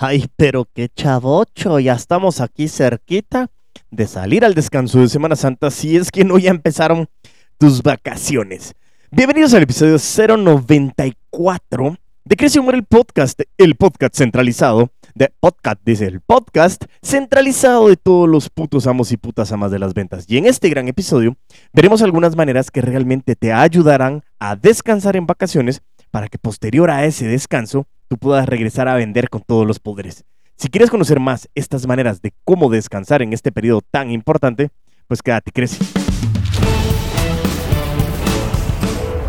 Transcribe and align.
Ay, 0.00 0.26
pero 0.36 0.64
qué 0.72 0.88
chavocho, 0.88 1.80
ya 1.80 1.94
estamos 1.94 2.40
aquí 2.40 2.68
cerquita 2.68 3.50
de 3.90 4.06
salir 4.06 4.44
al 4.44 4.54
descanso 4.54 5.00
de 5.00 5.08
Semana 5.08 5.34
Santa 5.34 5.72
si 5.72 5.96
es 5.96 6.12
que 6.12 6.24
no 6.24 6.38
ya 6.38 6.50
empezaron 6.50 7.08
tus 7.58 7.82
vacaciones. 7.82 8.76
Bienvenidos 9.10 9.54
al 9.54 9.64
episodio 9.64 9.96
094 9.98 11.96
de 12.24 12.36
Crece 12.36 12.60
Humor 12.60 12.76
el 12.76 12.84
podcast, 12.84 13.40
el 13.56 13.74
podcast 13.74 14.14
centralizado 14.14 14.92
de 15.16 15.32
podcast, 15.40 15.80
dice 15.84 16.06
el 16.06 16.20
podcast 16.20 16.84
centralizado 17.02 17.88
de 17.88 17.96
todos 17.96 18.28
los 18.28 18.50
putos 18.50 18.86
amos 18.86 19.10
y 19.10 19.16
putas 19.16 19.50
amas 19.50 19.72
de 19.72 19.80
las 19.80 19.94
ventas. 19.94 20.26
Y 20.28 20.38
en 20.38 20.46
este 20.46 20.68
gran 20.68 20.86
episodio 20.86 21.36
veremos 21.72 22.02
algunas 22.02 22.36
maneras 22.36 22.70
que 22.70 22.82
realmente 22.82 23.34
te 23.34 23.52
ayudarán 23.52 24.22
a 24.38 24.54
descansar 24.54 25.16
en 25.16 25.26
vacaciones 25.26 25.82
para 26.12 26.28
que 26.28 26.38
posterior 26.38 26.88
a 26.88 27.04
ese 27.04 27.26
descanso 27.26 27.88
tú 28.08 28.18
puedas 28.18 28.48
regresar 28.48 28.88
a 28.88 28.94
vender 28.94 29.28
con 29.28 29.42
todos 29.42 29.66
los 29.66 29.78
poderes. 29.78 30.24
Si 30.56 30.68
quieres 30.68 30.90
conocer 30.90 31.20
más 31.20 31.48
estas 31.54 31.86
maneras 31.86 32.20
de 32.20 32.32
cómo 32.44 32.68
descansar 32.70 33.22
en 33.22 33.32
este 33.32 33.52
periodo 33.52 33.80
tan 33.80 34.10
importante, 34.10 34.70
pues 35.06 35.22
quédate, 35.22 35.52
crece. 35.52 35.84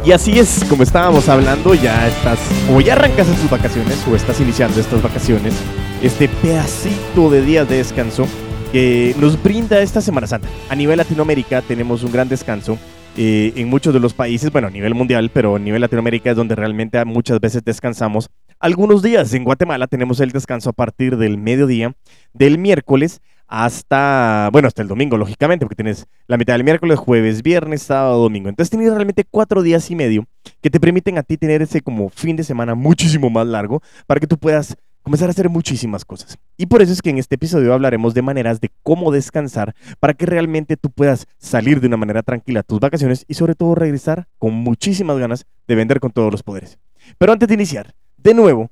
Y 0.04 0.12
así 0.12 0.40
es, 0.40 0.66
como 0.68 0.82
estábamos 0.82 1.30
hablando, 1.30 1.76
ya 1.76 2.08
estás, 2.08 2.40
o 2.74 2.82
ya 2.82 2.94
arrancas 2.94 3.28
en 3.28 3.36
tus 3.36 3.50
vacaciones, 3.50 4.08
o 4.08 4.16
estás 4.16 4.40
iniciando 4.40 4.80
estas 4.80 5.04
vacaciones, 5.04 5.54
este 6.02 6.30
pedacito 6.42 7.30
de 7.30 7.42
días 7.44 7.70
de 7.70 7.78
descanso 7.78 8.26
que 8.72 9.14
nos 9.20 9.42
brinda 9.44 9.80
esta 9.82 10.02
Semana 10.02 10.26
Santa. 10.26 10.48
A 10.70 10.76
nivel 10.76 10.98
Latinoamérica 10.98 11.62
tenemos 11.62 12.04
un 12.04 12.12
gran 12.12 12.30
descanso 12.30 12.78
eh, 13.18 13.52
en 13.56 13.68
muchos 13.68 13.94
de 13.94 14.00
los 14.00 14.14
países, 14.14 14.52
bueno, 14.52 14.68
a 14.68 14.72
nivel 14.72 14.96
mundial, 14.96 15.30
pero 15.34 15.58
a 15.58 15.60
nivel 15.60 15.82
Latinoamérica 15.82 16.32
es 16.32 16.38
donde 16.38 16.56
realmente 16.56 17.04
muchas 17.06 17.40
veces 17.40 17.64
descansamos. 17.64 18.30
Algunos 18.62 19.02
días 19.02 19.34
en 19.34 19.46
Guatemala 19.46 19.88
tenemos 19.88 20.20
el 20.20 20.32
descanso 20.32 20.72
a 20.72 20.74
partir 20.74 21.16
del 21.16 21.38
mediodía, 21.38 21.96
del 22.34 22.58
miércoles 22.58 23.22
hasta, 23.48 24.50
bueno, 24.52 24.68
hasta 24.68 24.82
el 24.82 24.90
domingo, 24.90 25.16
lógicamente, 25.16 25.66
porque 25.66 25.78
tienes 25.82 26.08
la 26.28 26.36
mitad 26.36 26.56
del 26.56 26.66
miércoles, 26.66 27.00
jueves, 27.00 27.42
viernes, 27.42 27.84
sábado, 27.84 28.22
domingo. 28.22 28.50
Entonces 28.50 28.70
tienes 28.70 28.94
realmente 28.94 29.24
cuatro 29.24 29.62
días 29.62 29.90
y 29.92 29.96
medio 29.96 30.28
que 30.62 30.70
te 30.70 30.78
permiten 30.78 31.18
a 31.18 31.24
ti 31.24 31.38
tener 31.38 31.62
ese 31.62 31.80
como 31.80 32.10
fin 32.10 32.36
de 32.36 32.44
semana 32.44 32.76
muchísimo 32.76 33.30
más 33.30 33.48
largo 33.48 33.82
para 34.06 34.20
que 34.20 34.28
tú 34.28 34.38
puedas 34.38 34.76
comenzar 35.04 35.30
a 35.30 35.32
hacer 35.32 35.48
muchísimas 35.48 36.04
cosas. 36.04 36.38
Y 36.58 36.66
por 36.66 36.82
eso 36.82 36.92
es 36.92 37.02
que 37.02 37.12
en 37.12 37.18
este 37.18 37.36
episodio 37.36 37.74
hablaremos 37.74 38.14
de 38.14 38.24
maneras 38.24 38.60
de 38.60 38.72
cómo 38.84 39.14
descansar 39.14 39.74
para 40.02 40.14
que 40.14 40.26
realmente 40.26 40.76
tú 40.76 40.92
puedas 40.92 41.28
salir 41.38 41.80
de 41.80 41.88
una 41.88 41.96
manera 41.96 42.24
tranquila 42.24 42.60
a 42.60 42.64
tus 42.64 42.82
vacaciones 42.82 43.24
y 43.26 43.36
sobre 43.36 43.56
todo 43.56 43.74
regresar 43.74 44.28
con 44.38 44.54
muchísimas 44.54 45.18
ganas 45.18 45.46
de 45.66 45.76
vender 45.76 46.02
con 46.02 46.12
todos 46.12 46.30
los 46.30 46.44
poderes. 46.44 46.78
Pero 47.18 47.32
antes 47.32 47.48
de 47.48 47.54
iniciar, 47.54 47.96
de 48.24 48.34
nuevo, 48.34 48.70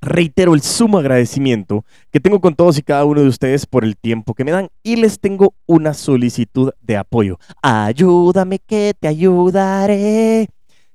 reitero 0.00 0.54
el 0.54 0.62
sumo 0.62 0.98
agradecimiento 0.98 1.84
que 2.10 2.20
tengo 2.20 2.40
con 2.40 2.54
todos 2.54 2.78
y 2.78 2.82
cada 2.82 3.04
uno 3.04 3.20
de 3.20 3.28
ustedes 3.28 3.66
por 3.66 3.84
el 3.84 3.96
tiempo 3.96 4.34
que 4.34 4.44
me 4.44 4.50
dan 4.50 4.68
y 4.82 4.96
les 4.96 5.20
tengo 5.20 5.54
una 5.66 5.94
solicitud 5.94 6.72
de 6.80 6.96
apoyo. 6.96 7.38
Ayúdame 7.62 8.58
que 8.58 8.94
te 8.98 9.08
ayudaré 9.08 10.48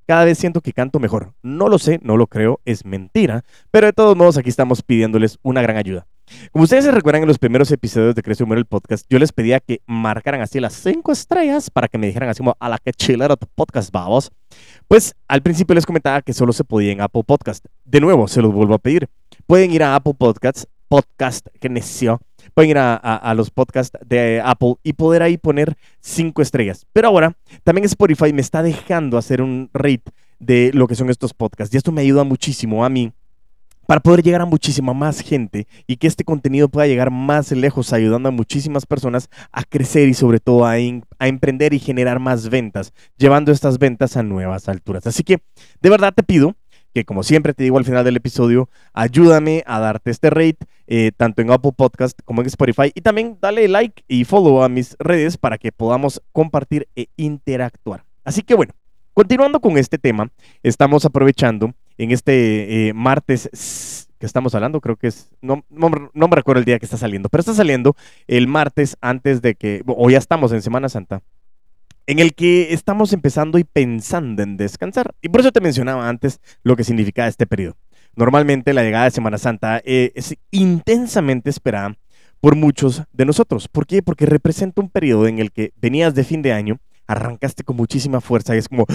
cada 0.08 0.24
vez 0.24 0.38
siento 0.38 0.62
que 0.62 0.74
canto 0.74 1.00
mejor. 1.00 1.34
No 1.44 1.68
lo 1.68 1.78
sé, 1.78 2.00
no 2.02 2.18
lo 2.18 2.28
creo, 2.28 2.62
es 2.66 2.86
mentira, 2.86 3.44
pero 3.72 3.88
de 3.88 3.94
todos 3.94 4.16
modos 4.16 4.38
aquí 4.38 4.50
estamos 4.50 4.82
pidiéndoles 4.82 5.38
una 5.44 5.62
gran 5.62 5.76
ayuda. 5.76 6.08
Como 6.52 6.64
ustedes 6.64 6.86
se 6.86 6.92
recuerdan 6.92 7.24
en 7.24 7.28
los 7.28 7.40
primeros 7.40 7.72
episodios 7.72 8.16
de 8.16 8.22
Crece 8.22 8.44
Humor 8.44 8.58
el 8.58 8.66
podcast, 8.66 9.06
yo 9.10 9.20
les 9.20 9.32
pedía 9.32 9.60
que 9.60 9.82
marcaran 9.86 10.42
así 10.42 10.60
las 10.60 10.74
cinco 10.74 11.12
estrellas 11.12 11.70
para 11.70 11.88
que 11.88 11.98
me 11.98 12.08
dijeran 12.08 12.30
así 12.30 12.40
como 12.40 12.56
a 12.60 12.70
la 12.70 12.78
que 12.78 12.92
chilera 12.92 13.36
tu 13.36 13.48
podcast, 13.56 13.92
vamos. 13.92 14.32
Pues 14.88 15.16
al 15.28 15.42
principio 15.42 15.76
les 15.76 15.86
comentaba 15.86 16.22
que 16.22 16.34
solo 16.34 16.54
se 16.54 16.64
podía 16.64 16.92
en 16.92 17.02
Apple 17.02 17.24
Podcast. 17.26 17.66
De 17.86 18.02
nuevo, 18.02 18.28
se 18.28 18.42
los 18.42 18.54
vuelvo 18.54 18.74
a 18.74 18.80
pedir. 18.80 19.08
Pueden 19.46 19.72
ir 19.72 19.84
a 19.84 19.96
Apple 19.96 20.14
Podcasts, 20.18 20.68
podcast 20.88 21.48
que 21.60 21.70
neció, 21.70 22.20
pueden 22.54 22.72
ir 22.72 22.78
a, 22.78 23.34
los 23.36 23.52
podcasts 23.52 23.98
de 24.06 24.42
Apple 24.44 24.76
y 24.84 24.94
poder 24.94 25.24
ahí 25.24 25.38
poner 25.38 25.76
cinco 26.00 26.42
estrellas. 26.42 26.86
Pero 26.94 27.10
ahora 27.10 27.36
también 27.64 27.86
Spotify 27.86 28.34
me 28.34 28.42
está 28.42 28.64
dejando 28.64 29.18
hacer 29.18 29.42
un 29.42 29.70
rate 29.74 30.12
de 30.40 30.72
lo 30.74 30.88
que 30.88 30.96
son 30.96 31.10
estos 31.10 31.34
podcasts. 31.34 31.74
Y 31.74 31.78
esto 31.78 31.92
me 31.92 32.02
ayuda 32.02 32.24
muchísimo 32.24 32.86
a 32.86 32.90
mí 32.90 33.12
para 33.88 34.02
poder 34.02 34.22
llegar 34.22 34.42
a 34.42 34.46
muchísima 34.46 34.94
más 34.94 35.22
gente 35.22 35.66
y 35.88 35.96
que 35.96 36.08
este 36.08 36.24
contenido 36.24 36.70
pueda 36.70 36.86
llegar 36.86 37.10
más 37.10 37.52
lejos, 37.52 37.94
ayudando 37.94 38.30
a 38.30 38.34
muchísimas 38.34 38.86
personas 38.86 39.30
a 39.52 39.64
crecer 39.64 40.10
y 40.10 40.14
sobre 40.14 40.40
todo 40.40 40.66
a, 40.66 40.78
emprender 40.78 41.74
y 41.74 41.80
generar 41.80 42.20
más 42.20 42.50
ventas, 42.50 42.94
llevando 43.18 43.52
estas 43.52 43.80
ventas 43.80 44.18
a 44.18 44.24
nuevas 44.24 44.70
alturas. 44.70 45.08
Así 45.08 45.24
que 45.24 45.40
de 45.82 45.90
verdad 45.90 46.14
te 46.14 46.22
pido 46.22 46.56
que 46.94 47.06
como 47.06 47.24
siempre 47.24 47.54
te 47.54 47.64
digo 47.64 47.78
al 47.78 47.86
final 47.86 48.04
del 48.04 48.18
episodio, 48.18 48.70
ayúdame 48.94 49.64
a 49.68 49.80
darte 49.80 50.10
este 50.10 50.30
rate, 50.30 50.58
eh, 50.88 51.12
tanto 51.16 51.42
en 51.42 51.52
Apple 51.52 51.74
Podcast 51.76 52.20
como 52.26 52.42
en 52.42 52.48
Spotify, 52.48 52.92
y 52.94 53.02
también 53.02 53.38
dale 53.40 53.68
like 53.68 54.04
y 54.08 54.24
follow 54.26 54.64
a 54.64 54.70
mis 54.70 54.96
redes 54.98 55.38
para 55.38 55.58
que 55.58 55.72
podamos 55.72 56.22
compartir 56.32 56.88
e 56.96 57.08
interactuar. 57.16 58.04
Así 58.24 58.42
que 58.42 58.56
bueno, 58.56 58.74
continuando 59.14 59.60
con 59.60 59.78
este 59.78 60.00
tema, 60.00 60.32
estamos 60.64 61.06
aprovechando 61.06 61.74
en 61.98 62.12
este 62.12 62.90
eh, 62.90 62.94
martes 62.94 64.08
que 64.20 64.26
estamos 64.26 64.56
hablando, 64.56 64.82
creo 64.82 64.96
que 64.96 65.08
es, 65.08 65.30
no, 65.42 65.64
no, 65.70 65.90
me 65.90 66.36
recuerdo 66.36 66.60
el 66.60 66.66
día 66.66 66.80
que 66.80 66.86
está 66.86 66.98
saliendo, 66.98 67.30
pero 67.30 67.42
está 67.42 67.54
saliendo 67.54 67.96
el 68.28 68.48
martes 68.48 68.98
antes 69.02 69.42
de 69.42 69.56
que, 69.56 69.84
o 69.86 70.10
ya 70.10 70.18
estamos 70.18 70.52
en 70.52 70.62
Semana 70.62 70.90
Santa, 70.90 71.22
en 72.08 72.20
el 72.20 72.34
que 72.34 72.74
estamos 72.74 73.14
empezando 73.14 73.60
y 73.60 73.64
pensando 73.64 74.42
en 74.42 74.58
descansar. 74.58 75.14
Y 75.22 75.30
por 75.30 75.42
eso 75.42 75.52
te 75.52 75.62
mencionaba 75.62 76.08
antes 76.08 76.40
lo 76.64 76.76
que 76.76 76.84
significa 76.84 77.28
este 77.28 77.46
periodo. 77.46 77.76
Normalmente 78.16 78.74
la 78.74 78.84
llegada 78.84 79.06
de 79.06 79.12
Semana 79.12 79.38
Santa 79.38 79.82
eh, 79.86 80.12
es 80.16 80.36
intensamente 80.50 81.50
esperada 81.50 81.96
por 82.40 82.56
muchos 82.56 83.04
de 83.14 83.26
nosotros. 83.26 83.68
¿Por 83.68 83.86
qué? 83.86 84.02
Porque 84.02 84.26
representa 84.26 84.82
un 84.82 84.90
periodo 84.90 85.28
en 85.28 85.40
el 85.40 85.52
que 85.52 85.74
venías 85.80 86.16
de 86.16 86.24
fin 86.24 86.42
de 86.42 86.54
año, 86.54 86.80
arrancaste 87.06 87.64
con 87.64 87.76
muchísima 87.76 88.22
fuerza 88.22 88.56
y 88.56 88.60
es 88.60 88.70
como 88.70 88.86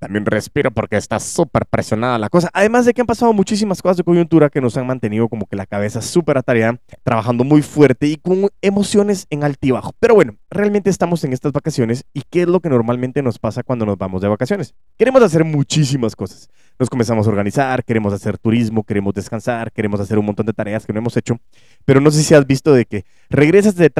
también 0.00 0.24
respiro 0.24 0.70
porque 0.70 0.96
está 0.96 1.20
súper 1.20 1.66
presionada 1.66 2.18
la 2.18 2.28
cosa. 2.28 2.50
Además 2.52 2.86
de 2.86 2.94
que 2.94 3.02
han 3.02 3.06
pasado 3.06 3.32
muchísimas 3.32 3.82
cosas 3.82 3.98
de 3.98 4.02
coyuntura 4.02 4.48
que 4.48 4.60
nos 4.60 4.76
han 4.76 4.86
mantenido 4.86 5.28
como 5.28 5.46
que 5.46 5.56
la 5.56 5.66
cabeza 5.66 6.00
súper 6.00 6.38
atareada, 6.38 6.80
trabajando 7.04 7.44
muy 7.44 7.62
fuerte 7.62 8.06
y 8.06 8.16
con 8.16 8.48
emociones 8.62 9.26
en 9.30 9.44
altibajo. 9.44 9.92
Pero 10.00 10.14
bueno, 10.14 10.36
realmente 10.50 10.88
estamos 10.88 11.22
en 11.24 11.34
estas 11.34 11.52
vacaciones 11.52 12.04
y 12.14 12.22
¿qué 12.28 12.42
es 12.42 12.48
lo 12.48 12.60
que 12.60 12.70
normalmente 12.70 13.22
nos 13.22 13.38
pasa 13.38 13.62
cuando 13.62 13.84
nos 13.84 13.98
vamos 13.98 14.22
de 14.22 14.28
vacaciones? 14.28 14.74
Queremos 14.96 15.22
hacer 15.22 15.44
muchísimas 15.44 16.16
cosas 16.16 16.48
nos 16.80 16.88
comenzamos 16.88 17.26
a 17.26 17.30
organizar, 17.30 17.84
queremos 17.84 18.14
hacer 18.14 18.38
turismo, 18.38 18.82
queremos 18.84 19.12
descansar, 19.12 19.70
queremos 19.70 20.00
hacer 20.00 20.18
un 20.18 20.24
montón 20.24 20.46
de 20.46 20.54
tareas 20.54 20.86
que 20.86 20.94
no 20.94 20.98
hemos 20.98 21.14
hecho, 21.14 21.38
pero 21.84 22.00
no 22.00 22.10
sé 22.10 22.22
si 22.22 22.34
has 22.34 22.46
visto 22.46 22.72
de 22.72 22.86
que 22.86 23.04
regresas 23.28 23.76
de, 23.76 23.90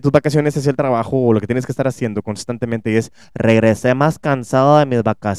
tus 0.00 0.10
vacaciones 0.10 0.56
hacia 0.56 0.70
el 0.70 0.76
trabajo 0.76 1.18
o 1.18 1.34
lo 1.34 1.40
que 1.40 1.46
tienes 1.46 1.66
que 1.66 1.72
estar 1.72 1.86
haciendo 1.86 2.22
constantemente 2.22 2.96
es 2.96 3.12
regresé 3.34 3.94
más 3.94 4.18
cansado 4.18 4.78
de 4.78 4.86
mis 4.86 5.02
vacaciones. 5.02 5.33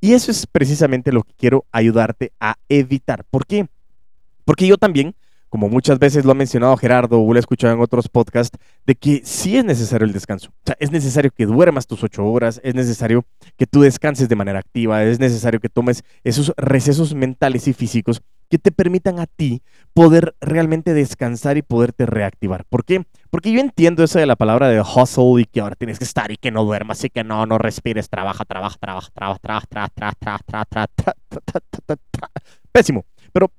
Y 0.00 0.12
eso 0.12 0.30
es 0.30 0.46
precisamente 0.46 1.12
lo 1.12 1.22
que 1.22 1.34
quiero 1.36 1.64
ayudarte 1.72 2.32
a 2.38 2.56
evitar. 2.68 3.24
¿Por 3.24 3.46
qué? 3.46 3.66
Porque 4.44 4.66
yo 4.66 4.76
también 4.76 5.14
como 5.48 5.68
muchas 5.68 5.98
veces 5.98 6.24
lo 6.24 6.32
ha 6.32 6.34
mencionado 6.34 6.76
Gerardo 6.76 7.20
o 7.20 7.32
lo 7.32 7.38
he 7.38 7.40
escuchado 7.40 7.72
en 7.72 7.80
otros 7.80 8.08
podcasts, 8.08 8.58
de 8.84 8.94
que 8.94 9.22
sí 9.24 9.56
es 9.56 9.64
necesario 9.64 10.06
el 10.06 10.12
descanso. 10.12 10.50
O 10.50 10.62
sea, 10.66 10.76
es 10.78 10.90
necesario 10.90 11.30
que 11.30 11.46
duermas 11.46 11.86
tus 11.86 12.02
ocho 12.02 12.24
horas, 12.26 12.60
es 12.62 12.74
necesario 12.74 13.24
que 13.56 13.66
tú 13.66 13.80
descanses 13.80 14.28
de 14.28 14.36
manera 14.36 14.58
activa, 14.58 15.02
es 15.04 15.18
necesario 15.18 15.60
que 15.60 15.68
tomes 15.68 16.04
esos 16.24 16.52
recesos 16.56 17.14
mentales 17.14 17.68
y 17.68 17.72
físicos 17.72 18.20
que 18.48 18.58
te 18.58 18.72
permitan 18.72 19.18
a 19.18 19.26
ti 19.26 19.62
poder 19.92 20.34
realmente 20.40 20.94
descansar 20.94 21.56
y 21.56 21.62
poderte 21.62 22.06
reactivar. 22.06 22.64
¿Por 22.64 22.84
qué? 22.84 23.04
Porque 23.30 23.52
yo 23.52 23.60
entiendo 23.60 24.04
eso 24.04 24.18
de 24.18 24.26
la 24.26 24.36
palabra 24.36 24.68
de 24.68 24.80
hustle 24.80 25.42
y 25.42 25.44
que 25.44 25.60
ahora 25.60 25.76
tienes 25.76 25.98
que 25.98 26.04
estar 26.04 26.30
y 26.30 26.36
que 26.36 26.50
no 26.50 26.64
duermas 26.64 27.02
y 27.04 27.10
que 27.10 27.24
no, 27.24 27.46
no 27.46 27.58
respires, 27.58 28.08
trabaja, 28.08 28.44
trabaja, 28.44 28.76
trabaja, 28.80 29.10
trabaja, 29.12 29.38
trabaja, 29.40 29.66
trabaja, 29.66 30.14
trabaja, 30.18 30.64
trabaja, 30.66 30.86
trabaja, 31.44 32.32
pésimo. 32.72 33.04
Pero 33.32 33.50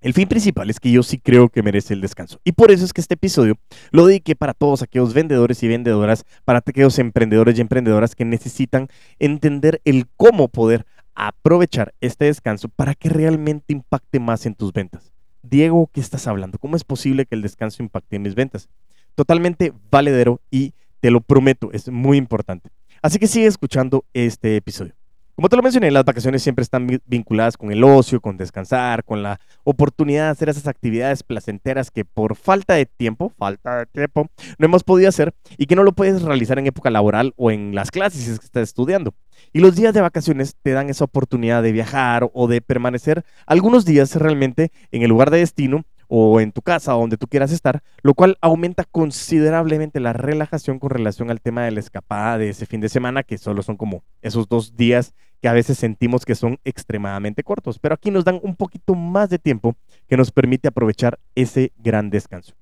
el 0.00 0.14
fin 0.14 0.28
principal 0.28 0.70
es 0.70 0.78
que 0.78 0.92
yo 0.92 1.02
sí 1.02 1.18
creo 1.18 1.48
que 1.48 1.62
merece 1.62 1.92
el 1.92 2.00
descanso. 2.00 2.40
Y 2.44 2.52
por 2.52 2.70
eso 2.70 2.84
es 2.84 2.92
que 2.92 3.00
este 3.00 3.14
episodio 3.14 3.56
lo 3.90 4.06
dediqué 4.06 4.36
para 4.36 4.54
todos 4.54 4.82
aquellos 4.82 5.12
vendedores 5.12 5.60
y 5.64 5.68
vendedoras, 5.68 6.24
para 6.44 6.60
aquellos 6.60 7.00
emprendedores 7.00 7.58
y 7.58 7.62
emprendedoras 7.62 8.14
que 8.14 8.24
necesitan 8.24 8.86
entender 9.18 9.80
el 9.84 10.06
cómo 10.16 10.48
poder 10.48 10.86
aprovechar 11.18 11.94
este 12.00 12.26
descanso 12.26 12.68
para 12.68 12.94
que 12.94 13.08
realmente 13.08 13.72
impacte 13.72 14.20
más 14.20 14.46
en 14.46 14.54
tus 14.54 14.72
ventas. 14.72 15.12
Diego, 15.42 15.90
¿qué 15.92 16.00
estás 16.00 16.28
hablando? 16.28 16.58
¿Cómo 16.58 16.76
es 16.76 16.84
posible 16.84 17.26
que 17.26 17.34
el 17.34 17.42
descanso 17.42 17.82
impacte 17.82 18.16
en 18.16 18.22
mis 18.22 18.36
ventas? 18.36 18.68
Totalmente 19.16 19.72
valedero 19.90 20.40
y 20.48 20.74
te 21.00 21.10
lo 21.10 21.20
prometo, 21.20 21.70
es 21.72 21.88
muy 21.88 22.18
importante. 22.18 22.70
Así 23.02 23.18
que 23.18 23.26
sigue 23.26 23.46
escuchando 23.46 24.04
este 24.14 24.56
episodio. 24.56 24.94
Como 25.38 25.48
te 25.48 25.54
lo 25.54 25.62
mencioné, 25.62 25.92
las 25.92 26.04
vacaciones 26.04 26.42
siempre 26.42 26.64
están 26.64 26.88
vinculadas 27.06 27.56
con 27.56 27.70
el 27.70 27.84
ocio, 27.84 28.20
con 28.20 28.36
descansar, 28.36 29.04
con 29.04 29.22
la 29.22 29.38
oportunidad 29.62 30.24
de 30.24 30.30
hacer 30.30 30.48
esas 30.48 30.66
actividades 30.66 31.22
placenteras 31.22 31.92
que 31.92 32.04
por 32.04 32.34
falta 32.34 32.74
de 32.74 32.86
tiempo, 32.86 33.30
falta 33.38 33.76
de 33.76 33.86
tiempo, 33.86 34.26
no 34.58 34.66
hemos 34.66 34.82
podido 34.82 35.08
hacer 35.08 35.32
y 35.56 35.66
que 35.66 35.76
no 35.76 35.84
lo 35.84 35.92
puedes 35.92 36.22
realizar 36.22 36.58
en 36.58 36.66
época 36.66 36.90
laboral 36.90 37.34
o 37.36 37.52
en 37.52 37.72
las 37.72 37.92
clases 37.92 38.36
que 38.40 38.46
estás 38.46 38.64
estudiando. 38.64 39.14
Y 39.52 39.60
los 39.60 39.76
días 39.76 39.94
de 39.94 40.00
vacaciones 40.00 40.56
te 40.60 40.72
dan 40.72 40.90
esa 40.90 41.04
oportunidad 41.04 41.62
de 41.62 41.70
viajar 41.70 42.28
o 42.32 42.48
de 42.48 42.60
permanecer 42.60 43.24
algunos 43.46 43.84
días 43.84 44.16
realmente 44.16 44.72
en 44.90 45.02
el 45.02 45.08
lugar 45.08 45.30
de 45.30 45.38
destino 45.38 45.84
o 46.08 46.40
en 46.40 46.52
tu 46.52 46.62
casa 46.62 46.96
o 46.96 47.00
donde 47.00 47.16
tú 47.16 47.28
quieras 47.28 47.52
estar, 47.52 47.82
lo 48.02 48.14
cual 48.14 48.38
aumenta 48.40 48.84
considerablemente 48.84 50.00
la 50.00 50.14
relajación 50.14 50.78
con 50.78 50.90
relación 50.90 51.30
al 51.30 51.40
tema 51.40 51.64
de 51.64 51.70
la 51.70 51.80
escapada 51.80 52.38
de 52.38 52.48
ese 52.48 52.66
fin 52.66 52.80
de 52.80 52.88
semana, 52.88 53.22
que 53.22 53.38
solo 53.38 53.62
son 53.62 53.76
como 53.76 54.02
esos 54.22 54.48
dos 54.48 54.74
días 54.74 55.14
que 55.40 55.48
a 55.48 55.52
veces 55.52 55.78
sentimos 55.78 56.24
que 56.24 56.34
son 56.34 56.58
extremadamente 56.64 57.42
cortos, 57.42 57.78
pero 57.78 57.94
aquí 57.94 58.10
nos 58.10 58.24
dan 58.24 58.40
un 58.42 58.56
poquito 58.56 58.94
más 58.94 59.30
de 59.30 59.38
tiempo 59.38 59.76
que 60.08 60.16
nos 60.16 60.30
permite 60.30 60.68
aprovechar 60.68 61.18
ese 61.34 61.72
gran 61.78 62.10
descanso. 62.10 62.54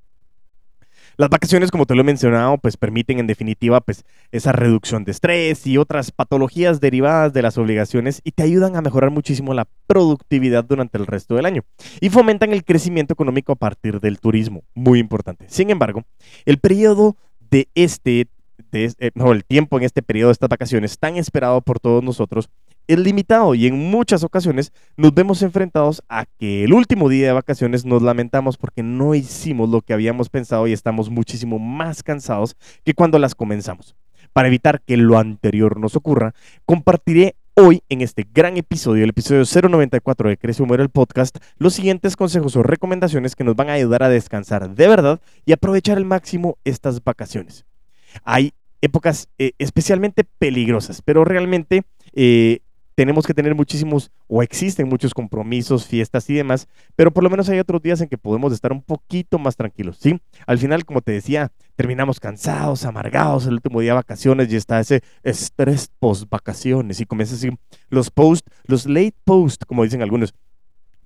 Las 1.19 1.31
vacaciones, 1.31 1.70
como 1.70 1.87
te 1.87 1.94
lo 1.94 2.02
he 2.02 2.05
mencionado, 2.05 2.58
pues 2.58 2.76
permiten 2.76 3.19
en 3.19 3.26
definitiva 3.26 3.81
pues 3.81 4.05
esa 4.32 4.52
reducción 4.52 5.05
de 5.05 5.12
estrés 5.12 5.67
y 5.67 5.78
otras 5.78 6.11
patologías 6.11 6.78
derivadas 6.78 7.32
de 7.32 7.40
las 7.40 7.56
obligaciones 7.56 8.20
y 8.23 8.32
te 8.32 8.43
ayudan 8.43 8.76
a 8.76 8.82
mejorar 8.82 9.11
muchísimo 9.11 9.55
la 9.55 9.67
productividad 9.87 10.64
durante 10.64 10.99
el 10.99 11.06
resto 11.06 11.34
del 11.34 11.46
año 11.46 11.62
y 12.02 12.11
fomentan 12.11 12.52
el 12.52 12.64
crecimiento 12.64 13.14
económico 13.14 13.52
a 13.52 13.56
partir 13.56 13.99
del 13.99 14.20
turismo, 14.20 14.64
muy 14.75 14.99
importante. 14.99 15.46
Sin 15.49 15.70
embargo, 15.70 16.02
el 16.44 16.58
periodo 16.58 17.17
de 17.50 17.69
este, 17.75 18.29
de, 18.70 18.93
eh, 18.99 19.11
no, 19.14 19.32
el 19.32 19.46
tiempo 19.46 19.79
en 19.79 19.84
este 19.84 20.02
periodo 20.02 20.29
de 20.29 20.32
estas 20.32 20.50
vacaciones 20.50 20.99
tan 20.99 21.17
esperado 21.17 21.62
por 21.62 21.81
todos 21.81 22.05
nosotros 22.05 22.50
es 22.88 22.99
limitado 22.99 23.55
y 23.55 23.67
en 23.67 23.79
muchas 23.91 24.23
ocasiones 24.23 24.73
nos 24.97 25.15
vemos 25.15 25.43
enfrentados 25.43 26.03
a 26.09 26.27
que 26.38 26.65
el 26.65 26.73
último 26.73 27.09
día 27.09 27.29
de 27.29 27.33
vacaciones 27.33 27.85
nos 27.85 28.03
lamentamos 28.03 28.56
porque 28.56 28.83
no 28.83 29.15
hicimos 29.15 29.69
lo 29.69 29.83
que 29.83 29.93
habíamos 29.93 30.29
pensado 30.29 30.67
y 30.67 30.73
estamos 30.73 31.11
muchísimo 31.11 31.59
más 31.59 32.03
cansados 32.03 32.56
que 32.85 32.94
cuando 32.94 33.19
las 33.19 33.35
comenzamos. 33.35 33.97
Para 34.33 34.49
evitar 34.49 34.83
que 34.83 34.97
lo 34.97 35.19
anterior 35.19 35.81
nos 35.81 35.97
ocurra, 35.97 36.35
compartiré 36.65 37.37
hoy 37.55 37.83
en 37.88 38.03
este 38.03 38.27
gran 38.35 38.59
episodio, 38.59 39.03
el 39.03 39.11
episodio 39.11 39.44
094 39.44 40.29
de 40.29 40.37
Crece 40.37 40.62
o 40.62 40.67
Muere 40.67 40.82
el 40.82 40.91
podcast, 40.91 41.39
los 41.56 41.73
siguientes 41.73 42.15
consejos 42.15 42.55
o 42.55 42.62
recomendaciones 42.62 43.35
que 43.35 43.44
nos 43.44 43.56
van 43.56 43.71
a 43.71 43.75
ayudar 43.75 44.03
a 44.03 44.11
descansar 44.11 44.75
de 44.75 44.89
verdad 44.89 45.21
y 45.47 45.53
aprovechar 45.53 45.97
al 45.97 46.05
máximo 46.05 46.59
estas 46.65 47.03
vacaciones. 47.03 47.65
Hay 48.25 48.53
épocas 48.82 49.29
eh, 49.39 49.53
especialmente 49.59 50.25
peligrosas, 50.39 51.00
pero 51.03 51.25
realmente 51.25 51.85
eh, 52.12 52.61
tenemos 52.96 53.26
que 53.26 53.34
tener 53.34 53.54
muchísimos, 53.54 54.10
o 54.26 54.43
existen 54.43 54.88
muchos 54.88 55.12
compromisos, 55.12 55.87
fiestas 55.87 56.28
y 56.31 56.34
demás, 56.34 56.66
pero 56.96 57.12
por 57.12 57.22
lo 57.22 57.31
menos 57.31 57.48
hay 57.48 57.58
otros 57.58 57.82
días 57.82 58.00
en 58.00 58.08
que 58.08 58.16
podemos 58.16 58.52
estar 58.52 58.72
un 58.72 58.82
poquito 58.82 59.38
más 59.38 59.54
tranquilos, 59.54 59.98
¿sí? 60.00 60.19
Al 60.46 60.58
final, 60.58 60.87
como 60.87 61.02
te 61.02 61.12
decía, 61.12 61.52
terminamos 61.76 62.19
cansados, 62.19 62.87
amargados 62.87 63.46
el 63.46 63.52
último 63.52 63.81
día 63.81 63.90
de 63.93 63.96
vacaciones 63.96 64.50
y 64.50 64.56
está 64.56 64.81
ese 64.81 65.02
estrés 65.22 65.90
post 65.98 66.25
vacaciones 66.31 66.98
y 66.98 67.04
comienza 67.04 67.34
así 67.34 67.50
los 67.90 68.10
post, 68.10 68.48
los 68.64 68.87
late 68.87 69.14
post, 69.25 69.64
como 69.66 69.84
dicen 69.84 70.00
algunos, 70.00 70.34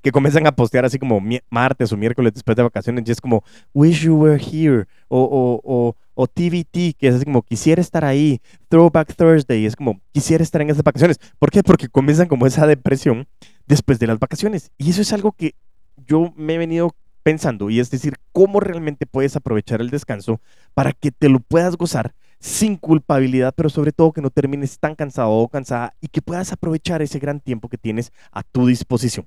que 0.02 0.12
comienzan 0.12 0.46
a 0.46 0.52
postear 0.52 0.84
así 0.84 0.98
como 0.98 1.20
martes 1.50 1.92
o 1.92 1.96
miércoles 1.96 2.34
después 2.34 2.56
de 2.56 2.62
vacaciones 2.62 3.04
y 3.06 3.12
es 3.12 3.20
como, 3.20 3.44
wish 3.74 4.02
you 4.02 4.16
were 4.16 4.40
here, 4.40 4.86
o, 5.08 5.20
o, 5.22 5.60
o, 5.64 5.96
o 6.14 6.26
TVT, 6.26 6.96
que 6.98 7.08
es 7.08 7.14
así 7.14 7.24
como, 7.24 7.42
quisiera 7.42 7.80
estar 7.80 8.04
ahí, 8.04 8.40
Throwback 8.68 9.14
Thursday, 9.14 9.66
es 9.66 9.76
como, 9.76 10.00
quisiera 10.12 10.42
estar 10.42 10.60
en 10.62 10.70
esas 10.70 10.82
vacaciones. 10.82 11.18
¿Por 11.38 11.50
qué? 11.50 11.62
Porque 11.62 11.88
comienzan 11.88 12.28
como 12.28 12.46
esa 12.46 12.66
depresión 12.66 13.26
después 13.66 13.98
de 13.98 14.06
las 14.06 14.18
vacaciones. 14.18 14.70
Y 14.78 14.90
eso 14.90 15.02
es 15.02 15.12
algo 15.12 15.32
que 15.32 15.54
yo 16.06 16.32
me 16.36 16.54
he 16.54 16.58
venido 16.58 16.94
pensando, 17.22 17.70
y 17.70 17.80
es 17.80 17.90
decir, 17.90 18.14
cómo 18.32 18.60
realmente 18.60 19.06
puedes 19.06 19.36
aprovechar 19.36 19.80
el 19.80 19.90
descanso 19.90 20.40
para 20.74 20.92
que 20.92 21.10
te 21.10 21.28
lo 21.28 21.40
puedas 21.40 21.76
gozar 21.76 22.14
sin 22.40 22.76
culpabilidad, 22.76 23.54
pero 23.54 23.68
sobre 23.68 23.92
todo 23.92 24.12
que 24.12 24.22
no 24.22 24.30
termines 24.30 24.78
tan 24.78 24.94
cansado 24.94 25.30
o 25.30 25.48
cansada 25.48 25.94
y 26.00 26.08
que 26.08 26.22
puedas 26.22 26.52
aprovechar 26.52 27.02
ese 27.02 27.18
gran 27.18 27.40
tiempo 27.40 27.68
que 27.68 27.76
tienes 27.76 28.12
a 28.32 28.42
tu 28.42 28.66
disposición. 28.66 29.26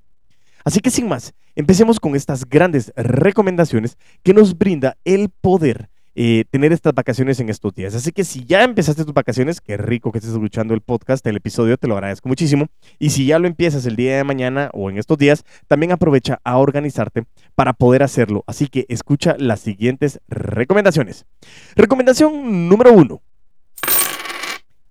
Así 0.63 0.79
que 0.79 0.91
sin 0.91 1.07
más, 1.07 1.33
empecemos 1.55 1.99
con 1.99 2.15
estas 2.15 2.47
grandes 2.47 2.93
recomendaciones 2.95 3.97
que 4.23 4.33
nos 4.33 4.57
brinda 4.57 4.97
el 5.03 5.29
poder 5.29 5.89
eh, 6.15 6.45
tener 6.51 6.71
estas 6.71 6.93
vacaciones 6.93 7.39
en 7.39 7.49
estos 7.49 7.73
días. 7.73 7.95
Así 7.95 8.11
que 8.11 8.23
si 8.23 8.45
ya 8.45 8.63
empezaste 8.63 9.03
tus 9.03 9.15
vacaciones, 9.15 9.59
qué 9.61 9.77
rico 9.77 10.11
que 10.11 10.19
estés 10.19 10.33
escuchando 10.33 10.75
el 10.75 10.81
podcast, 10.81 11.25
el 11.25 11.37
episodio, 11.37 11.75
te 11.77 11.87
lo 11.87 11.95
agradezco 11.95 12.29
muchísimo. 12.29 12.67
Y 12.99 13.09
si 13.09 13.25
ya 13.25 13.39
lo 13.39 13.47
empiezas 13.47 13.85
el 13.87 13.95
día 13.95 14.17
de 14.17 14.23
mañana 14.23 14.69
o 14.73 14.91
en 14.91 14.99
estos 14.99 15.17
días, 15.17 15.43
también 15.67 15.91
aprovecha 15.91 16.39
a 16.43 16.57
organizarte 16.57 17.23
para 17.55 17.73
poder 17.73 18.03
hacerlo. 18.03 18.43
Así 18.45 18.67
que 18.67 18.85
escucha 18.89 19.35
las 19.39 19.61
siguientes 19.61 20.19
recomendaciones. 20.27 21.25
Recomendación 21.75 22.69
número 22.69 22.93
uno. 22.93 23.21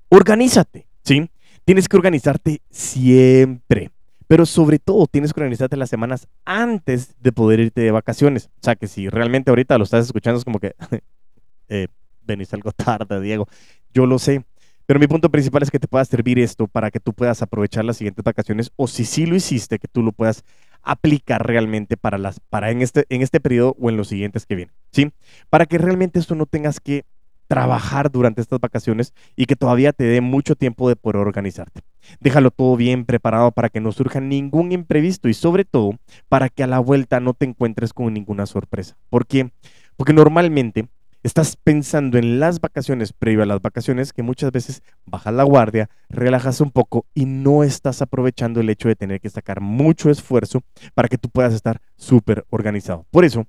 Organízate, 0.08 0.88
¿sí? 1.04 1.30
Tienes 1.64 1.88
que 1.88 1.96
organizarte 1.96 2.62
siempre. 2.70 3.92
Pero 4.32 4.46
sobre 4.46 4.78
todo 4.78 5.06
tienes 5.08 5.34
que 5.34 5.40
organizarte 5.40 5.76
las 5.76 5.90
semanas 5.90 6.26
antes 6.46 7.20
de 7.20 7.32
poder 7.32 7.60
irte 7.60 7.82
de 7.82 7.90
vacaciones. 7.90 8.46
O 8.46 8.62
sea 8.62 8.76
que 8.76 8.86
si 8.86 9.10
realmente 9.10 9.50
ahorita 9.50 9.76
lo 9.76 9.84
estás 9.84 10.06
escuchando 10.06 10.38
es 10.38 10.44
como 10.46 10.58
que 10.58 10.74
eh, 11.68 11.88
venís 12.22 12.50
algo 12.54 12.72
tarde, 12.72 13.20
Diego. 13.20 13.46
Yo 13.92 14.06
lo 14.06 14.18
sé. 14.18 14.42
Pero 14.86 14.98
mi 14.98 15.06
punto 15.06 15.30
principal 15.30 15.62
es 15.62 15.70
que 15.70 15.78
te 15.78 15.86
pueda 15.86 16.02
servir 16.06 16.38
esto 16.38 16.66
para 16.66 16.90
que 16.90 16.98
tú 16.98 17.12
puedas 17.12 17.42
aprovechar 17.42 17.84
las 17.84 17.98
siguientes 17.98 18.24
vacaciones 18.24 18.72
o 18.76 18.86
si 18.86 19.04
sí 19.04 19.26
lo 19.26 19.36
hiciste, 19.36 19.78
que 19.78 19.86
tú 19.86 20.02
lo 20.02 20.12
puedas 20.12 20.44
aplicar 20.80 21.46
realmente 21.46 21.98
para, 21.98 22.16
las, 22.16 22.40
para 22.40 22.70
en, 22.70 22.80
este, 22.80 23.04
en 23.10 23.20
este 23.20 23.38
periodo 23.38 23.76
o 23.78 23.90
en 23.90 23.98
los 23.98 24.08
siguientes 24.08 24.46
que 24.46 24.54
vienen. 24.54 24.74
¿sí? 24.92 25.12
Para 25.50 25.66
que 25.66 25.76
realmente 25.76 26.18
esto 26.18 26.34
no 26.36 26.46
tengas 26.46 26.80
que 26.80 27.04
trabajar 27.48 28.10
durante 28.10 28.40
estas 28.40 28.60
vacaciones 28.60 29.12
y 29.36 29.44
que 29.44 29.56
todavía 29.56 29.92
te 29.92 30.04
dé 30.04 30.22
mucho 30.22 30.56
tiempo 30.56 30.88
de 30.88 30.96
poder 30.96 31.16
organizarte. 31.16 31.82
Déjalo 32.20 32.50
todo 32.50 32.76
bien 32.76 33.04
preparado 33.04 33.52
para 33.52 33.68
que 33.68 33.80
no 33.80 33.92
surja 33.92 34.20
ningún 34.20 34.72
imprevisto 34.72 35.28
y 35.28 35.34
sobre 35.34 35.64
todo 35.64 35.92
para 36.28 36.48
que 36.48 36.62
a 36.62 36.66
la 36.66 36.78
vuelta 36.78 37.20
no 37.20 37.34
te 37.34 37.46
encuentres 37.46 37.92
con 37.92 38.12
ninguna 38.12 38.46
sorpresa. 38.46 38.96
¿Por 39.10 39.26
qué? 39.26 39.52
Porque 39.96 40.12
normalmente 40.12 40.88
estás 41.22 41.56
pensando 41.56 42.18
en 42.18 42.40
las 42.40 42.60
vacaciones 42.60 43.12
previo 43.12 43.42
a 43.42 43.46
las 43.46 43.62
vacaciones 43.62 44.12
que 44.12 44.22
muchas 44.22 44.50
veces 44.50 44.82
bajas 45.06 45.32
la 45.34 45.44
guardia, 45.44 45.88
relajas 46.08 46.60
un 46.60 46.70
poco 46.70 47.06
y 47.14 47.26
no 47.26 47.62
estás 47.62 48.02
aprovechando 48.02 48.60
el 48.60 48.70
hecho 48.70 48.88
de 48.88 48.96
tener 48.96 49.20
que 49.20 49.30
sacar 49.30 49.60
mucho 49.60 50.10
esfuerzo 50.10 50.62
para 50.94 51.08
que 51.08 51.18
tú 51.18 51.28
puedas 51.28 51.54
estar 51.54 51.80
súper 51.96 52.44
organizado. 52.50 53.06
Por 53.10 53.24
eso, 53.24 53.46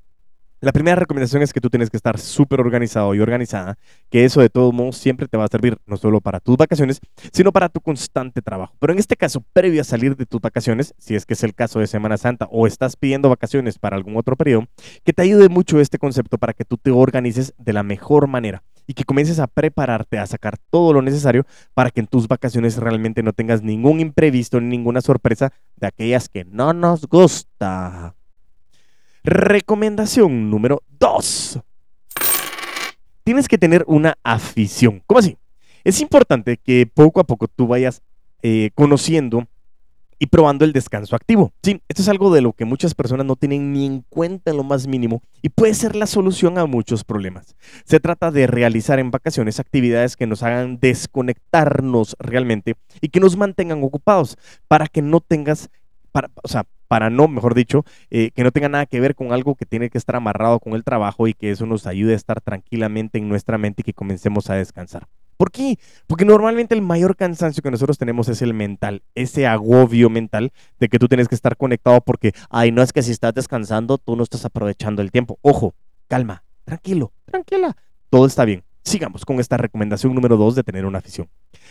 la 0.63 0.71
primera 0.71 0.95
recomendación 0.95 1.41
es 1.41 1.51
que 1.51 1.59
tú 1.59 1.69
tienes 1.69 1.89
que 1.89 1.97
estar 1.97 2.17
súper 2.17 2.61
organizado 2.61 3.13
y 3.13 3.19
organizada, 3.19 3.77
que 4.09 4.23
eso 4.23 4.39
de 4.39 4.49
todos 4.49 4.73
modos 4.73 4.95
siempre 4.95 5.27
te 5.27 5.35
va 5.35 5.43
a 5.43 5.49
servir 5.49 5.77
no 5.85 5.97
solo 5.97 6.21
para 6.21 6.39
tus 6.39 6.55
vacaciones, 6.55 7.01
sino 7.33 7.51
para 7.51 7.67
tu 7.67 7.81
constante 7.81 8.41
trabajo. 8.41 8.73
Pero 8.79 8.93
en 8.93 8.99
este 8.99 9.17
caso, 9.17 9.43
previo 9.51 9.81
a 9.81 9.83
salir 9.83 10.15
de 10.15 10.25
tus 10.25 10.39
vacaciones, 10.39 10.93
si 10.97 11.15
es 11.15 11.25
que 11.25 11.33
es 11.33 11.43
el 11.43 11.53
caso 11.53 11.79
de 11.79 11.87
Semana 11.87 12.15
Santa 12.15 12.47
o 12.49 12.65
estás 12.65 12.95
pidiendo 12.95 13.27
vacaciones 13.27 13.77
para 13.77 13.97
algún 13.97 14.15
otro 14.15 14.37
periodo, 14.37 14.67
que 15.03 15.11
te 15.11 15.21
ayude 15.21 15.49
mucho 15.49 15.81
este 15.81 15.97
concepto 15.99 16.37
para 16.37 16.53
que 16.53 16.63
tú 16.63 16.77
te 16.77 16.91
organices 16.91 17.53
de 17.57 17.73
la 17.73 17.83
mejor 17.83 18.27
manera 18.27 18.63
y 18.87 18.93
que 18.93 19.03
comiences 19.03 19.39
a 19.39 19.47
prepararte, 19.47 20.17
a 20.17 20.25
sacar 20.27 20.57
todo 20.69 20.93
lo 20.93 21.01
necesario 21.01 21.45
para 21.73 21.91
que 21.91 21.99
en 21.99 22.07
tus 22.07 22.29
vacaciones 22.29 22.77
realmente 22.77 23.21
no 23.21 23.33
tengas 23.33 23.61
ningún 23.61 23.99
imprevisto 23.99 24.61
ni 24.61 24.69
ninguna 24.69 25.01
sorpresa 25.01 25.51
de 25.75 25.87
aquellas 25.87 26.29
que 26.29 26.45
no 26.45 26.71
nos 26.71 27.05
gusta. 27.05 28.15
Recomendación 29.23 30.49
número 30.49 30.83
2. 30.99 31.59
Tienes 33.23 33.47
que 33.47 33.57
tener 33.57 33.85
una 33.87 34.17
afición. 34.21 35.01
¿Cómo 35.07 35.19
así? 35.19 35.37
Es 35.85 36.01
importante 36.01 36.57
que 36.57 36.85
poco 36.93 37.21
a 37.21 37.23
poco 37.23 37.47
tú 37.47 37.67
vayas 37.67 38.01
eh, 38.41 38.71
conociendo 38.75 39.47
y 40.19 40.25
probando 40.25 40.65
el 40.65 40.73
descanso 40.73 41.15
activo. 41.15 41.53
Sí, 41.63 41.81
esto 41.87 42.01
es 42.01 42.09
algo 42.09 42.33
de 42.33 42.41
lo 42.41 42.51
que 42.51 42.65
muchas 42.65 42.95
personas 42.95 43.25
no 43.25 43.37
tienen 43.37 43.71
ni 43.71 43.85
en 43.85 44.01
cuenta 44.09 44.51
en 44.51 44.57
lo 44.57 44.63
más 44.63 44.87
mínimo 44.87 45.21
y 45.41 45.47
puede 45.47 45.73
ser 45.73 45.95
la 45.95 46.05
solución 46.05 46.57
a 46.57 46.65
muchos 46.65 47.05
problemas. 47.05 47.55
Se 47.85 48.01
trata 48.01 48.29
de 48.29 48.45
realizar 48.45 48.99
en 48.99 49.09
vacaciones 49.09 49.57
actividades 49.57 50.17
que 50.17 50.27
nos 50.27 50.43
hagan 50.43 50.79
desconectarnos 50.81 52.17
realmente 52.19 52.75
y 52.99 53.07
que 53.07 53.21
nos 53.21 53.37
mantengan 53.37 53.83
ocupados 53.83 54.37
para 54.67 54.87
que 54.87 55.01
no 55.01 55.21
tengas, 55.21 55.69
para, 56.11 56.29
o 56.43 56.47
sea, 56.49 56.65
para 56.93 57.09
no, 57.09 57.27
mejor 57.27 57.55
dicho, 57.55 57.85
eh, 58.11 58.29
que 58.35 58.43
no 58.43 58.51
tenga 58.51 58.69
nada 58.69 58.85
que 58.85 58.99
ver 58.99 59.15
con 59.15 59.33
algo 59.33 59.55
que 59.55 59.65
tiene 59.65 59.89
que 59.89 59.97
estar 59.97 60.15
amarrado 60.15 60.59
con 60.59 60.73
el 60.73 60.83
trabajo 60.83 61.27
y 61.27 61.33
que 61.33 61.49
eso 61.49 61.65
nos 61.65 61.87
ayude 61.87 62.13
a 62.13 62.15
estar 62.15 62.39
tranquilamente 62.39 63.17
en 63.17 63.27
nuestra 63.27 63.57
mente 63.57 63.81
y 63.81 63.83
que 63.83 63.93
comencemos 63.93 64.51
a 64.51 64.53
descansar. 64.53 65.07
¿Por 65.35 65.49
qué? 65.49 65.79
Porque 66.05 66.23
normalmente 66.23 66.75
el 66.75 66.83
mayor 66.83 67.15
cansancio 67.15 67.63
que 67.63 67.71
nosotros 67.71 67.97
tenemos 67.97 68.29
es 68.29 68.43
el 68.43 68.53
mental, 68.53 69.01
ese 69.15 69.47
agobio 69.47 70.11
mental 70.11 70.53
de 70.79 70.87
que 70.87 70.99
tú 70.99 71.07
tienes 71.07 71.27
que 71.27 71.33
estar 71.33 71.57
conectado 71.57 71.99
porque, 72.01 72.33
ay, 72.51 72.71
no 72.71 72.83
es 72.83 72.93
que 72.93 73.01
si 73.01 73.09
estás 73.09 73.33
descansando, 73.33 73.97
tú 73.97 74.15
no 74.15 74.21
estás 74.21 74.45
aprovechando 74.45 75.01
el 75.01 75.09
tiempo. 75.09 75.39
Ojo, 75.41 75.73
calma, 76.07 76.43
tranquilo, 76.63 77.11
tranquila, 77.25 77.75
todo 78.11 78.27
está 78.27 78.45
bien. 78.45 78.63
Sigamos 78.83 79.25
con 79.25 79.39
esta 79.39 79.57
recomendación 79.57 80.13
número 80.13 80.35
2 80.35 80.55
de 80.55 80.63
tener 80.63 80.85
una 80.85 80.99
afición. 80.99 81.29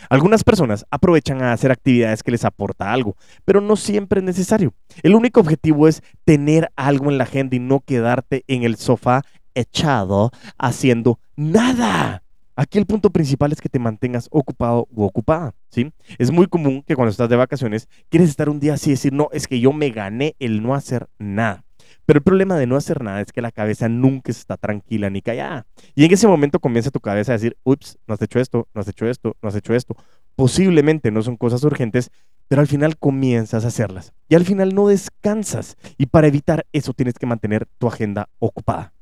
Algunas 0.09 0.45
personas 0.45 0.87
aprovechan 0.91 1.43
a 1.43 1.53
hacer 1.53 1.71
actividades 1.71 2.23
que 2.23 2.31
les 2.31 2.45
aporta 2.45 2.93
algo, 2.93 3.17
pero 3.45 3.61
no 3.61 3.77
siempre 3.77 4.21
es 4.21 4.25
necesario. 4.25 4.73
El 5.03 5.15
único 5.15 5.41
objetivo 5.41 5.89
es 5.89 6.03
tener 6.25 6.71
algo 6.75 7.11
en 7.11 7.19
la 7.19 7.25
agenda 7.25 7.55
y 7.57 7.59
no 7.59 7.81
quedarte 7.81 8.45
en 8.49 8.63
el 8.63 8.77
sofá 8.77 9.23
echado 9.55 10.31
haciendo 10.59 11.19
nada. 11.37 12.23
Aquí 12.55 12.79
el 12.79 12.87
punto 12.87 13.11
principal 13.11 13.53
es 13.53 13.61
que 13.61 13.69
te 13.69 13.79
mantengas 13.79 14.29
ocupado 14.31 14.87
u 14.91 15.05
ocupada, 15.05 15.55
¿sí? 15.71 15.93
Es 16.19 16.31
muy 16.31 16.47
común 16.47 16.83
que 16.87 16.95
cuando 16.95 17.11
estás 17.11 17.29
de 17.29 17.37
vacaciones 17.37 17.89
quieres 18.11 18.29
estar 18.29 18.49
un 18.49 18.61
día 18.61 18.75
así 18.75 18.91
y 18.91 18.93
decir, 18.93 19.13
no, 19.13 19.29
es 19.33 19.47
que 19.47 19.59
yo 19.59 19.73
me 19.73 19.91
gané 19.91 20.35
el 20.39 20.63
no 20.63 20.75
hacer 20.75 21.09
nada. 21.19 21.65
Pero 22.13 22.19
el 22.19 22.25
problema 22.25 22.59
de 22.59 22.67
no 22.67 22.77
hacer 22.77 23.03
nada 23.03 23.23
es 23.23 23.33
que 23.33 23.41
la 23.41 23.51
cabeza 23.51 23.89
nunca 23.89 24.31
está 24.31 24.59
tranquila 24.59 25.09
ni 25.09 25.23
callada. 25.23 25.65
Y 25.95 26.05
en 26.05 26.13
ese 26.13 26.29
momento 26.29 26.61
comienza 26.61 26.91
tu 26.91 27.01
cabeza 27.01 27.33
a 27.33 27.37
decir, 27.37 27.57
ups, 27.65 27.97
no 28.07 28.13
has 28.13 28.21
hecho 28.21 28.39
esto, 28.39 28.69
no 28.75 28.83
has 28.83 28.89
hecho 28.89 29.09
esto, 29.09 29.35
no 29.41 29.49
has 29.49 29.55
hecho 29.55 29.73
esto. 29.73 29.97
Posiblemente 30.37 31.11
no 31.11 31.23
son 31.23 31.39
cosas 31.39 31.65
urgentes, 31.65 32.11
pero 32.49 32.61
al 32.61 32.67
final 32.67 32.99
comienzas 32.99 33.65
a 33.65 33.69
hacerlas. 33.69 34.13
Y 34.29 34.35
al 34.35 34.45
final 34.45 34.75
no 34.75 34.89
descansas. 34.89 35.79
Y 35.97 36.05
para 36.05 36.27
evitar 36.27 36.67
eso 36.75 36.93
tienes 36.93 37.15
que 37.15 37.25
mantener 37.25 37.67
tu 37.79 37.89
agenda 37.89 38.29
ocupada. 38.41 38.93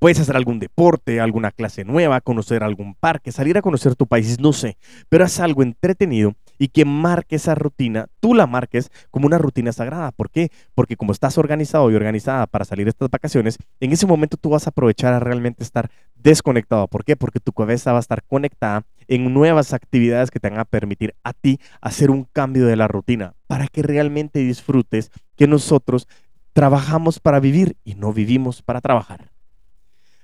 Puedes 0.00 0.18
hacer 0.18 0.34
algún 0.34 0.58
deporte, 0.58 1.20
alguna 1.20 1.52
clase 1.52 1.84
nueva, 1.84 2.20
conocer 2.20 2.64
algún 2.64 2.96
parque, 2.96 3.30
salir 3.30 3.56
a 3.56 3.62
conocer 3.62 3.94
tu 3.94 4.08
país, 4.08 4.40
no 4.40 4.52
sé, 4.52 4.78
pero 5.08 5.24
haz 5.24 5.38
algo 5.38 5.62
entretenido 5.62 6.34
y 6.58 6.68
que 6.68 6.84
marque 6.84 7.36
esa 7.36 7.54
rutina, 7.54 8.06
tú 8.20 8.34
la 8.34 8.46
marques 8.46 8.90
como 9.10 9.26
una 9.26 9.38
rutina 9.38 9.72
sagrada. 9.72 10.12
¿Por 10.12 10.30
qué? 10.30 10.50
Porque 10.74 10.96
como 10.96 11.12
estás 11.12 11.38
organizado 11.38 11.90
y 11.90 11.94
organizada 11.94 12.46
para 12.46 12.64
salir 12.64 12.88
estas 12.88 13.10
vacaciones, 13.10 13.58
en 13.80 13.92
ese 13.92 14.06
momento 14.06 14.36
tú 14.36 14.50
vas 14.50 14.66
a 14.66 14.70
aprovechar 14.70 15.12
a 15.12 15.20
realmente 15.20 15.62
estar 15.62 15.90
desconectado. 16.14 16.88
¿Por 16.88 17.04
qué? 17.04 17.16
Porque 17.16 17.40
tu 17.40 17.52
cabeza 17.52 17.92
va 17.92 17.98
a 17.98 18.00
estar 18.00 18.22
conectada 18.24 18.84
en 19.08 19.32
nuevas 19.32 19.72
actividades 19.72 20.30
que 20.30 20.40
te 20.40 20.50
van 20.50 20.58
a 20.58 20.64
permitir 20.64 21.14
a 21.22 21.32
ti 21.32 21.60
hacer 21.80 22.10
un 22.10 22.24
cambio 22.24 22.66
de 22.66 22.76
la 22.76 22.88
rutina 22.88 23.34
para 23.46 23.68
que 23.68 23.82
realmente 23.82 24.40
disfrutes 24.40 25.10
que 25.36 25.46
nosotros 25.46 26.08
trabajamos 26.52 27.20
para 27.20 27.38
vivir 27.38 27.76
y 27.84 27.94
no 27.94 28.12
vivimos 28.12 28.62
para 28.62 28.80
trabajar. 28.80 29.30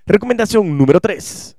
Recomendación 0.07 0.77
número 0.77 0.99
3. 0.99 1.57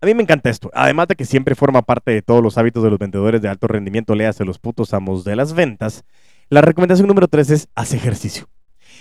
A 0.00 0.06
mí 0.06 0.14
me 0.14 0.22
encanta 0.22 0.50
esto. 0.50 0.70
Además 0.74 1.08
de 1.08 1.14
que 1.14 1.24
siempre 1.24 1.54
forma 1.54 1.80
parte 1.80 2.10
de 2.10 2.20
todos 2.20 2.42
los 2.42 2.58
hábitos 2.58 2.82
de 2.82 2.90
los 2.90 2.98
vendedores 2.98 3.40
de 3.40 3.48
alto 3.48 3.66
rendimiento, 3.66 4.14
léase 4.14 4.44
los 4.44 4.58
putos 4.58 4.92
amos 4.92 5.24
de 5.24 5.36
las 5.36 5.54
ventas. 5.54 6.04
La 6.50 6.60
recomendación 6.60 7.08
número 7.08 7.28
3 7.28 7.50
es 7.50 7.68
haz 7.74 7.94
ejercicio. 7.94 8.46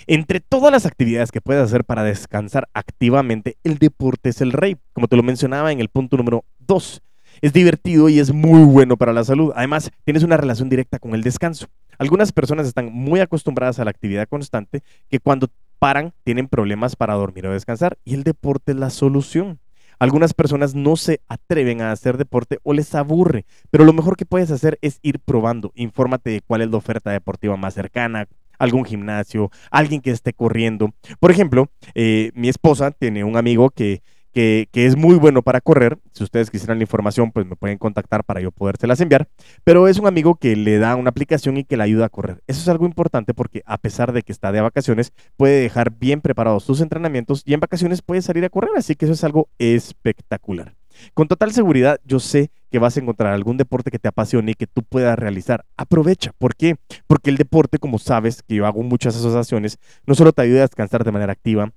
Entre 0.08 0.40
todas 0.40 0.72
las 0.72 0.86
actividades 0.86 1.32
que 1.32 1.42
puedes 1.42 1.62
hacer 1.62 1.84
para 1.84 2.04
descansar 2.04 2.70
activamente, 2.74 3.58
el 3.64 3.78
deporte 3.78 4.30
es 4.30 4.40
el 4.40 4.54
rey, 4.54 4.78
como 4.94 5.08
te 5.08 5.18
lo 5.18 5.24
mencionaba 5.24 5.74
en 5.74 5.82
el 5.82 5.90
punto 5.90 6.16
número 6.16 6.46
2. 6.60 7.02
Es 7.42 7.52
divertido 7.52 8.08
y 8.08 8.20
es 8.20 8.32
muy 8.32 8.64
bueno 8.64 8.96
para 8.96 9.12
la 9.12 9.26
salud. 9.26 9.52
Además, 9.54 9.92
tienes 10.06 10.24
una 10.24 10.38
relación 10.38 10.70
directa 10.70 11.00
con 11.00 11.14
el 11.14 11.24
descanso. 11.24 11.68
Algunas 11.98 12.32
personas 12.32 12.68
están 12.68 12.94
muy 12.94 13.20
acostumbradas 13.20 13.80
a 13.80 13.84
la 13.84 13.90
actividad 13.90 14.30
constante 14.30 14.82
que 15.10 15.20
cuando 15.20 15.50
paran 15.78 16.14
tienen 16.24 16.48
problemas 16.48 16.96
para 16.96 17.16
dormir 17.16 17.48
o 17.48 17.52
descansar 17.52 17.98
y 18.06 18.14
el 18.14 18.24
deporte 18.24 18.72
es 18.72 18.78
la 18.78 18.90
solución. 18.90 19.60
Algunas 20.00 20.34
personas 20.34 20.76
no 20.76 20.96
se 20.96 21.22
atreven 21.28 21.82
a 21.82 21.92
hacer 21.92 22.18
deporte 22.18 22.60
o 22.64 22.74
les 22.74 22.94
aburre, 22.96 23.46
pero 23.70 23.86
lo 23.86 23.94
mejor 23.94 24.18
que 24.18 24.26
puedes 24.26 24.52
hacer 24.52 24.78
es 24.82 25.00
ir 25.02 25.20
probando. 25.20 25.72
Infórmate 25.76 26.30
de 26.30 26.42
cuál 26.42 26.62
es 26.62 26.70
la 26.70 26.78
oferta 26.78 27.12
deportiva 27.12 27.58
más 27.58 27.74
cercana, 27.74 28.28
algún 28.60 28.86
gimnasio, 28.86 29.52
alguien 29.72 30.02
que 30.02 30.12
esté 30.12 30.34
corriendo. 30.34 30.94
Por 31.20 31.32
ejemplo, 31.32 31.70
eh, 31.94 32.32
mi 32.36 32.50
esposa 32.50 32.92
tiene 32.92 33.24
un 33.24 33.38
amigo 33.38 33.70
que 33.70 34.02
que, 34.36 34.68
es 34.74 34.98
muy 34.98 35.16
bueno 35.16 35.42
para 35.42 35.62
correr. 35.62 35.98
Si 36.12 36.24
ustedes 36.24 36.52
quisieran 36.52 36.78
la 36.78 36.84
información, 36.84 37.32
pues 37.32 37.46
me 37.46 37.56
pueden 37.56 37.78
contactar 37.78 38.26
para 38.26 38.42
yo 38.42 38.52
podérselas 38.52 39.00
enviar. 39.00 39.30
Pero 39.64 39.88
es 39.88 39.98
un 39.98 40.08
amigo 40.08 40.36
que 40.36 40.58
le 40.58 40.78
da 40.78 40.98
una 40.98 41.10
aplicación 41.10 41.56
y 41.56 41.64
que 41.64 41.78
le 41.78 41.84
ayuda 41.84 42.08
a 42.08 42.10
correr. 42.10 42.42
Eso 42.46 42.60
es 42.60 42.68
algo 42.68 42.86
importante 42.86 43.34
porque 43.34 43.64
a 43.66 43.78
pesar 43.78 44.12
de 44.12 44.24
que 44.24 44.34
está 44.34 44.52
de 44.52 44.60
vacaciones, 44.60 45.14
puede 45.38 45.62
dejar 45.62 45.92
bien 45.92 46.20
preparados 46.20 46.66
sus 46.66 46.82
entrenamientos 46.82 47.44
y 47.46 47.54
en 47.54 47.62
vacaciones 47.62 48.02
puede 48.02 48.22
salir 48.22 48.44
a 48.44 48.50
correr. 48.50 48.72
Así 48.76 48.96
que 48.96 49.06
eso 49.06 49.14
es 49.14 49.24
algo 49.24 49.48
espectacular. 49.58 50.76
Con 51.14 51.28
total 51.28 51.54
seguridad, 51.54 52.00
yo 52.06 52.20
sé 52.20 52.52
que 52.72 52.80
vas 52.80 52.98
a 52.98 53.00
encontrar 53.00 53.34
algún 53.34 53.58
deporte 53.58 53.92
que 53.92 54.00
te 54.00 54.10
apasione 54.10 54.52
y 54.52 54.56
que 54.56 54.68
tú 54.68 54.84
puedas 54.84 55.18
realizar. 55.18 55.66
Aprovecha. 55.78 56.32
¿Por 56.38 56.56
qué? 56.56 56.76
Porque 57.08 57.30
el 57.30 57.38
deporte, 57.38 57.80
como 57.80 58.00
sabes, 58.00 58.44
que 58.44 58.56
yo 58.56 58.66
hago 58.66 58.84
muchas 58.84 59.16
asociaciones, 59.16 59.78
no 60.06 60.16
solo 60.16 60.34
te 60.34 60.42
ayuda 60.42 60.60
a 60.60 60.68
descansar 60.68 61.04
de 61.04 61.12
manera 61.12 61.32
activa, 61.32 61.72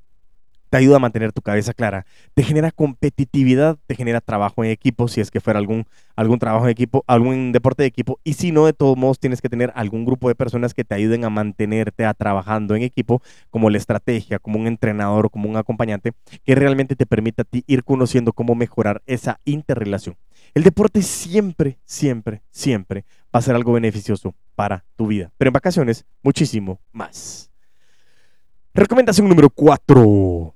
te 0.70 0.76
ayuda 0.76 0.96
a 0.96 1.00
mantener 1.00 1.32
tu 1.32 1.42
cabeza 1.42 1.72
clara, 1.74 2.06
te 2.34 2.42
genera 2.42 2.70
competitividad, 2.70 3.78
te 3.86 3.94
genera 3.94 4.20
trabajo 4.20 4.64
en 4.64 4.70
equipo, 4.70 5.08
si 5.08 5.20
es 5.20 5.30
que 5.30 5.40
fuera 5.40 5.58
algún, 5.58 5.86
algún 6.16 6.38
trabajo 6.38 6.64
en 6.64 6.70
equipo, 6.70 7.04
algún 7.06 7.52
deporte 7.52 7.82
de 7.82 7.88
equipo, 7.88 8.20
y 8.24 8.34
si 8.34 8.52
no, 8.52 8.66
de 8.66 8.72
todos 8.72 8.96
modos 8.96 9.18
tienes 9.18 9.40
que 9.40 9.48
tener 9.48 9.72
algún 9.74 10.04
grupo 10.04 10.28
de 10.28 10.34
personas 10.34 10.74
que 10.74 10.84
te 10.84 10.94
ayuden 10.94 11.24
a 11.24 11.30
mantenerte 11.30 12.04
a 12.04 12.14
trabajando 12.14 12.74
en 12.74 12.82
equipo, 12.82 13.22
como 13.50 13.70
la 13.70 13.78
estrategia, 13.78 14.38
como 14.38 14.58
un 14.58 14.66
entrenador 14.66 15.30
como 15.30 15.48
un 15.48 15.56
acompañante, 15.56 16.12
que 16.44 16.54
realmente 16.54 16.96
te 16.96 17.06
permita 17.06 17.42
a 17.42 17.44
ti 17.44 17.64
ir 17.66 17.84
conociendo 17.84 18.32
cómo 18.32 18.54
mejorar 18.54 19.02
esa 19.06 19.40
interrelación. 19.44 20.16
El 20.54 20.62
deporte 20.62 21.02
siempre, 21.02 21.78
siempre, 21.84 22.42
siempre 22.50 23.04
va 23.34 23.40
a 23.40 23.42
ser 23.42 23.54
algo 23.54 23.72
beneficioso 23.72 24.34
para 24.54 24.84
tu 24.96 25.06
vida, 25.06 25.30
pero 25.36 25.48
en 25.48 25.52
vacaciones 25.52 26.06
muchísimo 26.22 26.80
más. 26.92 27.50
Recomendación 28.74 29.28
número 29.28 29.50
4. 29.50 30.54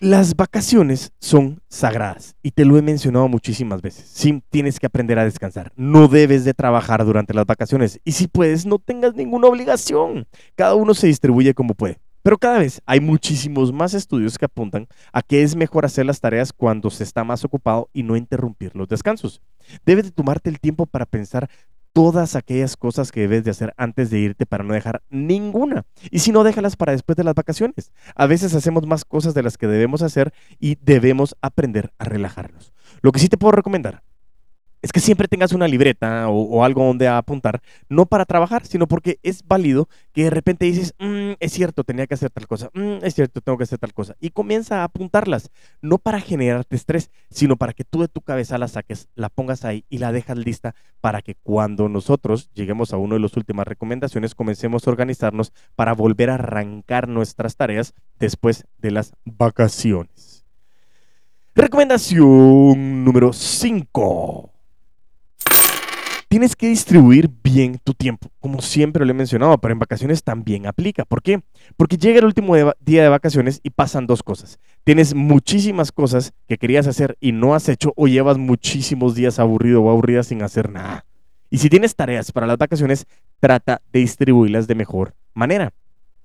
Las 0.00 0.36
vacaciones 0.36 1.12
son 1.20 1.62
sagradas 1.70 2.36
y 2.42 2.50
te 2.50 2.66
lo 2.66 2.76
he 2.76 2.82
mencionado 2.82 3.28
muchísimas 3.28 3.80
veces. 3.80 4.12
Tienes 4.50 4.78
que 4.78 4.84
aprender 4.84 5.18
a 5.18 5.24
descansar. 5.24 5.72
No 5.74 6.06
debes 6.06 6.44
de 6.44 6.52
trabajar 6.52 7.02
durante 7.06 7.32
las 7.32 7.46
vacaciones 7.46 7.98
y 8.04 8.12
si 8.12 8.28
puedes, 8.28 8.66
no 8.66 8.78
tengas 8.78 9.14
ninguna 9.14 9.48
obligación. 9.48 10.26
Cada 10.54 10.74
uno 10.74 10.92
se 10.92 11.06
distribuye 11.06 11.54
como 11.54 11.72
puede. 11.72 11.98
Pero 12.22 12.36
cada 12.36 12.58
vez 12.58 12.82
hay 12.84 13.00
muchísimos 13.00 13.72
más 13.72 13.94
estudios 13.94 14.36
que 14.36 14.44
apuntan 14.44 14.86
a 15.12 15.22
que 15.22 15.42
es 15.42 15.56
mejor 15.56 15.86
hacer 15.86 16.04
las 16.04 16.20
tareas 16.20 16.52
cuando 16.52 16.90
se 16.90 17.04
está 17.04 17.24
más 17.24 17.44
ocupado 17.44 17.88
y 17.94 18.02
no 18.02 18.16
interrumpir 18.16 18.72
los 18.74 18.88
descansos. 18.88 19.40
Debes 19.86 20.04
de 20.04 20.10
tomarte 20.10 20.50
el 20.50 20.60
tiempo 20.60 20.84
para 20.84 21.06
pensar 21.06 21.48
todas 21.96 22.36
aquellas 22.36 22.76
cosas 22.76 23.10
que 23.10 23.20
debes 23.20 23.42
de 23.42 23.52
hacer 23.52 23.72
antes 23.78 24.10
de 24.10 24.18
irte 24.18 24.44
para 24.44 24.62
no 24.62 24.74
dejar 24.74 25.02
ninguna. 25.08 25.86
Y 26.10 26.18
si 26.18 26.30
no, 26.30 26.44
déjalas 26.44 26.76
para 26.76 26.92
después 26.92 27.16
de 27.16 27.24
las 27.24 27.34
vacaciones. 27.34 27.90
A 28.14 28.26
veces 28.26 28.54
hacemos 28.54 28.86
más 28.86 29.06
cosas 29.06 29.32
de 29.32 29.42
las 29.42 29.56
que 29.56 29.66
debemos 29.66 30.02
hacer 30.02 30.34
y 30.60 30.76
debemos 30.82 31.36
aprender 31.40 31.94
a 31.96 32.04
relajarnos. 32.04 32.74
Lo 33.00 33.12
que 33.12 33.18
sí 33.18 33.30
te 33.30 33.38
puedo 33.38 33.52
recomendar 33.52 34.02
es 34.82 34.92
que 34.92 35.00
siempre 35.00 35.28
tengas 35.28 35.52
una 35.52 35.66
libreta 35.66 36.28
o, 36.28 36.64
algo 36.64 36.84
donde 36.84 37.08
apuntar, 37.08 37.60
no 37.88 38.06
para 38.06 38.24
trabajar, 38.24 38.66
sino 38.66 38.86
porque 38.86 39.18
es 39.22 39.46
válido 39.46 39.88
que 40.12 40.24
de 40.24 40.30
repente 40.30 40.66
dices, 40.66 40.94
mm, 40.98 41.32
es 41.40 41.52
cierto, 41.52 41.84
tenía 41.84 42.06
que 42.06 42.14
hacer 42.14 42.30
tal 42.30 42.46
cosa, 42.46 42.70
mm, 42.74 43.04
es 43.04 43.14
cierto, 43.14 43.40
tengo 43.40 43.58
que 43.58 43.64
hacer 43.64 43.78
tal 43.78 43.94
cosa, 43.94 44.16
y 44.20 44.30
comienza 44.30 44.80
a 44.80 44.84
apuntarlas, 44.84 45.50
no 45.80 45.98
para 45.98 46.20
generarte 46.20 46.76
estrés, 46.76 47.10
sino 47.30 47.56
para 47.56 47.72
que 47.72 47.84
tú 47.84 48.00
de 48.00 48.08
tu 48.08 48.20
cabeza 48.20 48.58
la 48.58 48.68
saques, 48.68 49.08
la 49.14 49.28
pongas 49.28 49.64
ahí 49.64 49.84
y 49.88 49.98
la 49.98 50.12
dejas 50.12 50.38
lista 50.38 50.74
para 51.00 51.22
que 51.22 51.34
cuando 51.34 51.88
nosotros 51.88 52.50
lleguemos 52.54 52.92
a 52.92 52.96
una 52.96 53.14
de 53.14 53.20
las 53.20 53.36
últimas 53.36 53.66
recomendaciones, 53.66 54.34
comencemos 54.34 54.86
a 54.86 54.90
organizarnos 54.90 55.52
para 55.74 55.94
volver 55.94 56.30
a 56.30 56.34
arrancar 56.34 57.08
nuestras 57.08 57.56
tareas 57.56 57.94
después 58.18 58.66
de 58.78 58.90
las 58.90 59.12
vacaciones. 59.24 60.44
Recomendación 61.54 63.04
número 63.04 63.32
5 63.32 64.55
Tienes 66.28 66.56
que 66.56 66.66
distribuir 66.66 67.30
bien 67.44 67.78
tu 67.84 67.94
tiempo, 67.94 68.28
como 68.40 68.60
siempre 68.60 69.04
lo 69.04 69.12
he 69.12 69.14
mencionado, 69.14 69.58
pero 69.58 69.72
en 69.72 69.78
vacaciones 69.78 70.24
también 70.24 70.66
aplica. 70.66 71.04
¿Por 71.04 71.22
qué? 71.22 71.40
Porque 71.76 71.96
llega 71.96 72.18
el 72.18 72.24
último 72.24 72.56
día 72.80 73.04
de 73.04 73.08
vacaciones 73.08 73.60
y 73.62 73.70
pasan 73.70 74.08
dos 74.08 74.24
cosas. 74.24 74.58
Tienes 74.82 75.14
muchísimas 75.14 75.92
cosas 75.92 76.32
que 76.48 76.58
querías 76.58 76.88
hacer 76.88 77.16
y 77.20 77.30
no 77.30 77.54
has 77.54 77.68
hecho 77.68 77.92
o 77.94 78.08
llevas 78.08 78.38
muchísimos 78.38 79.14
días 79.14 79.38
aburrido 79.38 79.82
o 79.82 79.90
aburrida 79.90 80.24
sin 80.24 80.42
hacer 80.42 80.68
nada. 80.68 81.06
Y 81.48 81.58
si 81.58 81.70
tienes 81.70 81.94
tareas 81.94 82.32
para 82.32 82.48
las 82.48 82.58
vacaciones, 82.58 83.06
trata 83.38 83.80
de 83.92 84.00
distribuirlas 84.00 84.66
de 84.66 84.74
mejor 84.74 85.14
manera. 85.32 85.72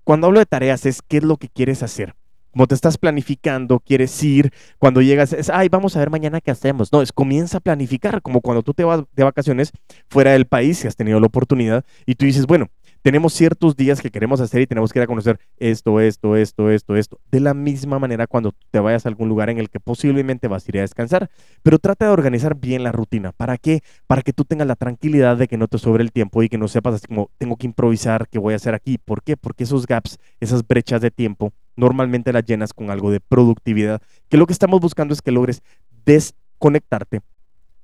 Cuando 0.04 0.26
hablo 0.28 0.40
de 0.40 0.48
tareas 0.48 0.88
es 0.88 1.04
qué 1.04 1.18
es 1.18 1.24
lo 1.24 1.38
que 1.38 1.48
quieres 1.48 1.84
hacer 1.84 2.16
como 2.52 2.68
te 2.68 2.76
estás 2.76 2.98
planificando, 2.98 3.80
quieres 3.80 4.22
ir, 4.24 4.52
cuando 4.78 5.02
llegas, 5.02 5.34
es, 5.34 5.50
ay, 5.50 5.70
vamos 5.70 5.96
a 5.96 6.00
ver 6.00 6.10
mañana 6.10 6.42
qué 6.42 6.52
hacemos. 6.52 6.92
No, 6.92 7.02
es 7.02 7.12
comienza 7.12 7.58
a 7.58 7.62
planificar, 7.62 8.22
como 8.22 8.42
cuando 8.42 8.64
tú 8.64 8.74
te 8.74 8.84
vas 8.84 9.04
de 9.16 9.24
vacaciones 9.24 9.72
fuera 10.10 10.32
del 10.32 10.46
país, 10.46 10.80
si 10.80 10.88
has 10.88 10.96
tenido 10.96 11.20
la 11.20 11.28
oportunidad, 11.28 11.86
y 12.06 12.16
tú 12.16 12.26
dices, 12.26 12.46
bueno, 12.46 12.68
tenemos 13.02 13.34
ciertos 13.34 13.76
días 13.76 14.00
que 14.02 14.12
queremos 14.12 14.42
hacer 14.42 14.62
y 14.62 14.68
tenemos 14.68 14.94
que 14.94 15.00
ir 15.00 15.04
a 15.04 15.08
conocer 15.08 15.40
esto, 15.58 16.00
esto, 16.00 16.36
esto, 16.36 16.70
esto, 16.70 16.96
esto. 16.96 17.20
De 17.32 17.40
la 17.40 17.54
misma 17.54 17.98
manera 17.98 18.28
cuando 18.28 18.54
te 18.70 18.80
vayas 18.80 19.06
a 19.06 19.10
algún 19.10 19.28
lugar 19.28 19.50
en 19.50 19.58
el 19.58 19.70
que 19.70 19.80
posiblemente 19.80 20.48
vas 20.48 20.66
a 20.66 20.72
ir 20.72 20.78
a 20.78 20.82
descansar, 20.82 21.30
pero 21.64 21.80
trata 21.80 22.06
de 22.06 22.12
organizar 22.12 22.56
bien 22.56 22.84
la 22.84 22.92
rutina. 22.92 23.32
¿Para 23.32 23.58
qué? 23.58 23.82
Para 24.08 24.22
que 24.22 24.34
tú 24.34 24.46
tengas 24.46 24.68
la 24.68 24.76
tranquilidad 24.76 25.38
de 25.38 25.48
que 25.48 25.58
no 25.58 25.68
te 25.68 25.80
sobre 25.80 26.04
el 26.04 26.12
tiempo 26.12 26.44
y 26.44 26.50
que 26.50 26.60
no 26.60 26.68
sepas 26.68 26.96
así 26.96 27.08
como 27.08 27.32
tengo 27.40 27.58
que 27.58 27.66
improvisar, 27.66 28.28
qué 28.30 28.38
voy 28.38 28.54
a 28.54 28.58
hacer 28.58 28.76
aquí. 28.76 29.00
¿Por 29.00 29.24
qué? 29.24 29.36
Porque 29.36 29.64
esos 29.64 29.88
gaps, 29.88 30.20
esas 30.40 30.68
brechas 30.68 31.02
de 31.02 31.10
tiempo 31.10 31.54
normalmente 31.76 32.34
las 32.34 32.46
llenas 32.46 32.74
con 32.74 32.90
algo 32.90 33.12
de 33.12 33.20
productividad, 33.20 34.02
que 34.30 34.38
lo 34.38 34.48
que 34.48 34.54
estamos 34.54 34.80
buscando 34.80 35.14
es 35.14 35.22
que 35.22 35.32
logres 35.32 35.62
desconectarte 36.06 37.22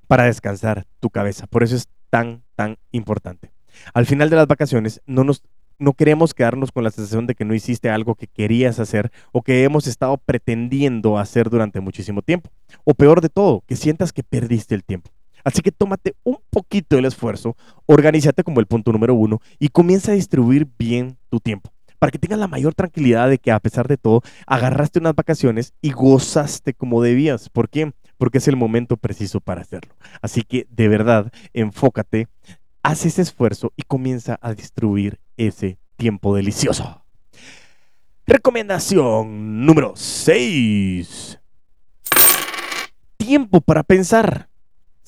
para 0.06 0.24
descansar 0.24 0.86
tu 1.00 1.10
cabeza. 1.10 1.46
Por 1.46 1.62
eso 1.62 1.76
es 1.76 1.88
tan, 2.10 2.42
tan 2.56 2.78
importante. 2.92 3.52
Al 3.94 4.06
final 4.06 4.30
de 4.30 4.36
las 4.36 4.46
vacaciones 4.46 5.00
no 5.06 5.24
nos 5.24 5.42
no 5.78 5.92
queremos 5.92 6.34
quedarnos 6.34 6.72
con 6.72 6.82
la 6.82 6.90
sensación 6.90 7.26
de 7.26 7.34
que 7.34 7.44
no 7.44 7.54
hiciste 7.54 7.88
algo 7.88 8.16
que 8.16 8.26
querías 8.26 8.80
hacer 8.80 9.12
o 9.30 9.42
que 9.42 9.62
hemos 9.62 9.86
estado 9.86 10.18
pretendiendo 10.18 11.18
hacer 11.18 11.50
durante 11.50 11.80
muchísimo 11.80 12.22
tiempo. 12.22 12.50
O 12.84 12.94
peor 12.94 13.20
de 13.20 13.28
todo, 13.28 13.62
que 13.66 13.76
sientas 13.76 14.12
que 14.12 14.24
perdiste 14.24 14.74
el 14.74 14.84
tiempo. 14.84 15.10
Así 15.44 15.62
que 15.62 15.70
tómate 15.70 16.16
un 16.24 16.38
poquito 16.50 16.96
del 16.96 17.04
esfuerzo, 17.04 17.56
organízate 17.86 18.42
como 18.42 18.60
el 18.60 18.66
punto 18.66 18.92
número 18.92 19.14
uno 19.14 19.40
y 19.58 19.68
comienza 19.68 20.12
a 20.12 20.16
distribuir 20.16 20.66
bien 20.78 21.16
tu 21.30 21.38
tiempo. 21.38 21.70
Para 21.98 22.10
que 22.10 22.18
tengas 22.18 22.38
la 22.38 22.48
mayor 22.48 22.74
tranquilidad 22.74 23.28
de 23.28 23.38
que 23.38 23.50
a 23.50 23.60
pesar 23.60 23.88
de 23.88 23.96
todo, 23.96 24.22
agarraste 24.46 24.98
unas 24.98 25.14
vacaciones 25.14 25.74
y 25.80 25.90
gozaste 25.90 26.74
como 26.74 27.02
debías. 27.02 27.48
¿Por 27.48 27.68
qué? 27.68 27.92
Porque 28.16 28.38
es 28.38 28.48
el 28.48 28.56
momento 28.56 28.96
preciso 28.96 29.40
para 29.40 29.62
hacerlo. 29.62 29.94
Así 30.22 30.42
que 30.42 30.66
de 30.70 30.88
verdad, 30.88 31.32
enfócate, 31.52 32.28
haz 32.82 33.06
ese 33.06 33.22
esfuerzo 33.22 33.72
y 33.76 33.82
comienza 33.82 34.38
a 34.40 34.54
distribuir 34.54 35.18
ese 35.36 35.78
tiempo 35.96 36.34
delicioso. 36.34 37.02
Recomendación 38.26 39.64
número 39.64 39.94
6. 39.96 41.40
Tiempo 43.16 43.60
para 43.60 43.82
pensar. 43.82 44.48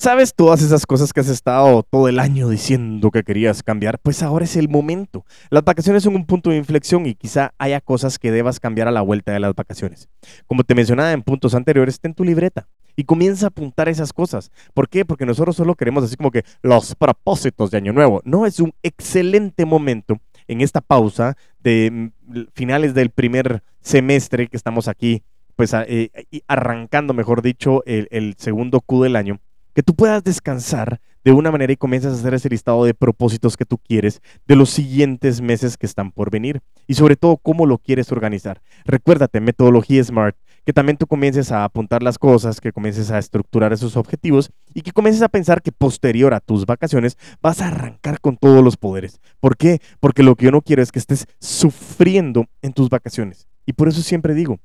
¿Sabes 0.01 0.33
todas 0.33 0.63
esas 0.63 0.87
cosas 0.87 1.13
que 1.13 1.19
has 1.19 1.29
estado 1.29 1.83
todo 1.83 2.07
el 2.07 2.19
año 2.19 2.49
diciendo 2.49 3.11
que 3.11 3.21
querías 3.21 3.61
cambiar? 3.61 3.99
Pues 3.99 4.23
ahora 4.23 4.45
es 4.45 4.55
el 4.55 4.67
momento. 4.67 5.25
Las 5.51 5.63
vacaciones 5.63 6.01
son 6.01 6.15
un 6.15 6.25
punto 6.25 6.49
de 6.49 6.57
inflexión 6.57 7.05
y 7.05 7.13
quizá 7.13 7.53
haya 7.59 7.79
cosas 7.81 8.17
que 8.17 8.31
debas 8.31 8.59
cambiar 8.59 8.87
a 8.87 8.91
la 8.91 9.01
vuelta 9.01 9.31
de 9.31 9.39
las 9.39 9.53
vacaciones. 9.53 10.09
Como 10.47 10.63
te 10.63 10.73
mencionaba 10.73 11.11
en 11.11 11.21
puntos 11.21 11.53
anteriores, 11.53 11.99
ten 11.99 12.15
tu 12.15 12.23
libreta 12.23 12.67
y 12.95 13.03
comienza 13.03 13.45
a 13.45 13.49
apuntar 13.49 13.89
esas 13.89 14.11
cosas. 14.11 14.49
¿Por 14.73 14.89
qué? 14.89 15.05
Porque 15.05 15.27
nosotros 15.27 15.55
solo 15.55 15.75
queremos 15.75 16.03
así 16.03 16.15
como 16.15 16.31
que 16.31 16.45
los 16.63 16.95
propósitos 16.95 17.69
de 17.69 17.77
Año 17.77 17.93
Nuevo. 17.93 18.23
No, 18.25 18.47
es 18.47 18.59
un 18.59 18.73
excelente 18.81 19.67
momento 19.67 20.17
en 20.47 20.61
esta 20.61 20.81
pausa 20.81 21.37
de 21.59 21.91
mm, 21.91 22.45
finales 22.55 22.95
del 22.95 23.11
primer 23.11 23.61
semestre 23.81 24.47
que 24.47 24.57
estamos 24.57 24.87
aquí, 24.87 25.21
pues 25.55 25.75
eh, 25.75 26.09
arrancando, 26.47 27.13
mejor 27.13 27.43
dicho, 27.43 27.83
el, 27.85 28.07
el 28.09 28.33
segundo 28.39 28.81
Q 28.81 29.03
del 29.03 29.15
año 29.15 29.39
que 29.73 29.83
tú 29.83 29.95
puedas 29.95 30.23
descansar 30.23 30.99
de 31.23 31.31
una 31.31 31.51
manera 31.51 31.71
y 31.71 31.77
comienzas 31.77 32.13
a 32.13 32.15
hacer 32.19 32.33
ese 32.33 32.49
listado 32.49 32.83
de 32.83 32.93
propósitos 32.93 33.55
que 33.55 33.65
tú 33.65 33.77
quieres 33.77 34.21
de 34.47 34.55
los 34.55 34.69
siguientes 34.69 35.41
meses 35.41 35.77
que 35.77 35.85
están 35.85 36.11
por 36.11 36.31
venir 36.31 36.61
y 36.87 36.95
sobre 36.95 37.15
todo 37.15 37.37
cómo 37.37 37.65
lo 37.65 37.77
quieres 37.77 38.11
organizar. 38.11 38.61
Recuérdate, 38.85 39.39
metodología 39.39 40.03
SMART, 40.03 40.35
que 40.65 40.73
también 40.73 40.97
tú 40.97 41.07
comiences 41.07 41.51
a 41.51 41.63
apuntar 41.63 42.03
las 42.03 42.17
cosas, 42.17 42.59
que 42.61 42.71
comiences 42.71 43.11
a 43.11 43.19
estructurar 43.19 43.73
esos 43.73 43.97
objetivos 43.97 44.51
y 44.73 44.81
que 44.81 44.91
comiences 44.91 45.21
a 45.21 45.29
pensar 45.29 45.61
que 45.61 45.71
posterior 45.71 46.33
a 46.33 46.39
tus 46.39 46.65
vacaciones 46.65 47.17
vas 47.41 47.61
a 47.61 47.67
arrancar 47.67 48.19
con 48.19 48.37
todos 48.37 48.63
los 48.63 48.77
poderes. 48.77 49.19
¿Por 49.39 49.57
qué? 49.57 49.79
Porque 49.99 50.23
lo 50.23 50.35
que 50.35 50.45
yo 50.45 50.51
no 50.51 50.61
quiero 50.61 50.81
es 50.81 50.91
que 50.91 50.99
estés 50.99 51.27
sufriendo 51.39 52.45
en 52.61 52.73
tus 52.73 52.89
vacaciones. 52.89 53.47
Y 53.65 53.73
por 53.73 53.87
eso 53.87 54.01
siempre 54.01 54.33
digo, 54.33 54.59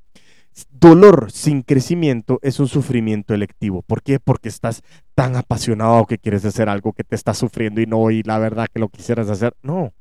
dolor 0.71 1.31
sin 1.31 1.63
crecimiento 1.63 2.39
es 2.43 2.61
un 2.61 2.69
sufrimiento 2.69 3.35
electivo. 3.35 3.83
¿Por 3.83 4.03
qué? 4.03 4.21
Porque 4.21 4.49
estás 4.49 4.83
tan 5.15 5.37
apasionado 5.37 6.07
que 6.07 6.19
quieres 6.19 6.45
hacer 6.45 6.69
algo 6.69 6.93
que 6.93 7.05
te 7.05 7.15
está 7.15 7.35
sufriendo 7.35 7.81
y 7.81 7.87
no, 7.87 8.11
y 8.11 8.23
la 8.23 8.39
verdad 8.39 8.69
que 8.73 8.81
lo 8.81 8.89
quisieras 8.89 9.29
hacer. 9.29 9.55
No. 9.63 9.93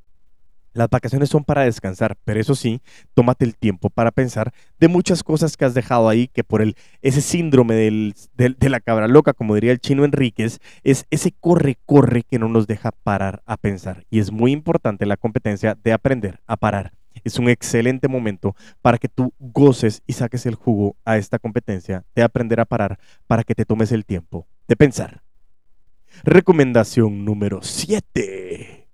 Las 0.74 0.90
vacaciones 0.90 1.30
son 1.30 1.46
para 1.46 1.64
descansar, 1.64 2.18
pero 2.26 2.38
eso 2.38 2.54
sí, 2.54 2.82
tómate 3.14 3.46
el 3.46 3.56
tiempo 3.56 3.90
para 3.90 4.12
pensar 4.12 4.52
de 4.78 4.90
muchas 4.90 5.24
cosas 5.24 5.56
que 5.56 5.64
has 5.64 5.74
dejado 5.74 6.10
ahí, 6.10 6.28
que 6.28 6.44
por 6.44 6.62
el, 6.62 6.76
ese 7.02 7.22
síndrome 7.22 7.76
del, 7.76 8.14
de 8.36 8.70
la 8.70 8.82
cabra 8.82 9.08
loca, 9.08 9.32
como 9.32 9.56
diría 9.56 9.72
el 9.72 9.80
chino 9.80 10.04
Enríquez, 10.04 10.60
es 10.84 11.06
ese 11.12 11.32
corre, 11.32 11.78
corre 11.86 12.24
que 12.24 12.40
no 12.40 12.50
nos 12.50 12.68
deja 12.68 12.92
parar 12.92 13.42
a 13.46 13.56
pensar. 13.56 14.06
Y 14.10 14.20
es 14.20 14.34
muy 14.34 14.52
importante 14.52 15.06
la 15.06 15.16
competencia 15.16 15.78
de 15.82 15.94
aprender 15.94 16.42
a 16.46 16.58
parar 16.58 16.92
es 17.26 17.38
un 17.40 17.50
excelente 17.50 18.08
momento 18.08 18.56
para 18.82 18.98
que 18.98 19.10
tú 19.10 19.34
goces 19.40 20.02
y 20.08 20.14
saques 20.14 20.46
el 20.46 20.56
jugo 20.56 20.96
a 21.04 21.18
esta 21.18 21.40
competencia 21.40 22.06
de 22.16 22.24
aprender 22.24 22.62
a 22.62 22.66
parar 22.66 23.00
para 23.28 23.44
que 23.44 23.56
te 23.56 23.66
tomes 23.66 23.92
el 23.92 24.06
tiempo 24.06 24.48
de 24.68 24.78
pensar. 24.78 25.24
Recomendación 26.24 27.26
número 27.26 27.62
7. 27.62 28.88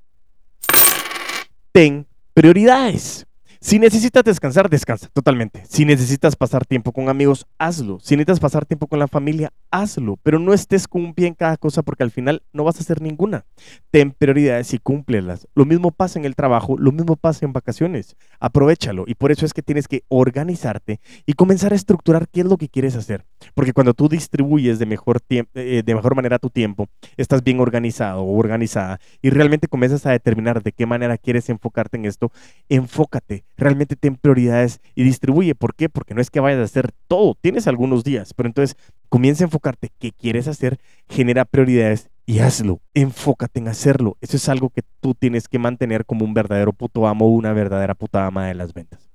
Ten 1.72 2.08
prioridades. 2.34 3.28
Si 3.64 3.78
necesitas 3.78 4.24
descansar, 4.24 4.72
descansa 4.72 5.08
totalmente. 5.14 5.62
Si 5.70 5.86
necesitas 5.86 6.36
pasar 6.36 6.66
tiempo 6.66 6.92
con 6.92 7.10
amigos, 7.10 7.46
hazlo. 7.60 8.00
Si 8.00 8.16
necesitas 8.16 8.40
pasar 8.40 8.66
tiempo 8.66 8.88
con 8.88 8.98
la 8.98 9.08
familia, 9.08 9.54
hazlo. 9.70 10.18
Pero 10.24 10.40
no 10.40 10.52
estés 10.52 10.88
con 10.88 11.06
un 11.06 11.14
pie 11.14 11.28
en 11.28 11.36
cada 11.36 11.58
cosa 11.58 11.84
porque 11.84 12.02
al 12.02 12.10
final 12.10 12.42
no 12.54 12.64
vas 12.64 12.78
a 12.78 12.80
hacer 12.80 13.04
ninguna. 13.04 13.46
Ten 13.92 14.14
prioridades 14.14 14.74
y 14.74 14.80
cúmplelas. 14.80 15.48
Lo 15.54 15.66
mismo 15.66 15.92
pasa 15.92 16.18
en 16.18 16.26
el 16.26 16.36
trabajo, 16.36 16.76
lo 16.76 16.92
mismo 16.92 17.16
pasa 17.18 17.46
en 17.46 17.54
vacaciones. 17.54 18.18
Aprovechalo. 18.40 19.04
Y 19.06 19.14
por 19.14 19.32
eso 19.32 19.46
es 19.46 19.54
que 19.54 19.62
tienes 19.62 19.88
que 19.88 20.06
organizarte 20.08 21.00
y 21.28 21.34
comenzar 21.34 21.72
a 21.72 21.76
estructurar 21.76 22.28
qué 22.30 22.42
es 22.42 22.48
lo 22.48 22.58
que 22.58 22.68
quieres 22.68 22.96
hacer. 22.96 23.26
Porque 23.54 23.74
cuando 23.74 23.94
tú 23.94 24.10
distribuyes 24.10 24.80
de 24.80 24.88
mejor, 24.88 25.22
eh, 25.30 25.84
de 25.86 25.96
mejor 25.96 26.16
manera 26.16 26.40
tu 26.40 26.50
tiempo, 26.50 26.88
estás 27.16 27.44
bien 27.44 27.60
organizado 27.60 28.24
o 28.24 28.40
organizada 28.40 29.00
y 29.22 29.30
realmente 29.30 29.68
comienzas 29.68 30.08
a 30.08 30.12
determinar 30.12 30.64
de 30.64 30.72
qué 30.72 30.88
manera 30.88 31.20
quieres 31.20 31.48
enfocarte 31.50 31.98
en 31.98 32.06
esto, 32.06 32.32
enfócate 32.68 33.46
realmente 33.58 33.96
ten 33.96 34.16
prioridades 34.16 34.80
y 34.96 35.04
distribuye. 35.04 35.56
¿Por 35.56 35.76
qué? 35.76 35.90
Porque 35.90 36.14
no 36.14 36.22
es 36.22 36.30
que 36.30 36.40
vayas 36.40 36.60
a 36.60 36.64
hacer 36.64 36.92
todo, 37.08 37.36
tienes 37.40 37.68
algunos 37.68 38.04
días, 38.04 38.34
pero 38.34 38.48
entonces 38.48 38.78
comienza 39.10 39.44
a 39.44 39.48
enfocarte 39.48 39.92
qué 40.00 40.12
quieres 40.12 40.48
hacer, 40.48 40.80
genera 41.08 41.46
prioridades 41.46 42.10
y 42.26 42.40
hazlo. 42.40 42.80
Enfócate 42.94 43.60
en 43.60 43.68
hacerlo. 43.68 44.18
Eso 44.22 44.38
es 44.38 44.48
algo 44.50 44.70
que 44.70 44.84
tú 45.00 45.14
tienes 45.14 45.48
que 45.48 45.60
mantener 45.60 46.06
como 46.06 46.26
un 46.26 46.34
verdadero 46.34 46.74
puto 46.74 47.08
amo 47.08 47.26
o 47.26 47.30
una 47.30 47.54
verdadera 47.54 47.94
puta 47.94 48.26
ama 48.26 48.48
de 48.48 48.54
las 48.54 48.74
ventas. 48.74 49.10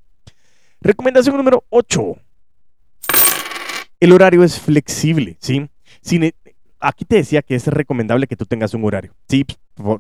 Recomendación 0.81 1.37
número 1.37 1.65
8. 1.71 2.17
El 3.99 4.13
horario 4.13 4.45
es 4.45 4.61
flexible, 4.61 5.37
¿sí? 5.41 5.69
Aquí 6.81 7.05
te 7.05 7.17
decía 7.17 7.43
que 7.43 7.55
es 7.55 7.67
recomendable 7.67 8.27
que 8.27 8.37
tú 8.37 8.47
tengas 8.47 8.75
un 8.75 8.85
horario, 8.85 9.15
¿sí? 9.29 9.45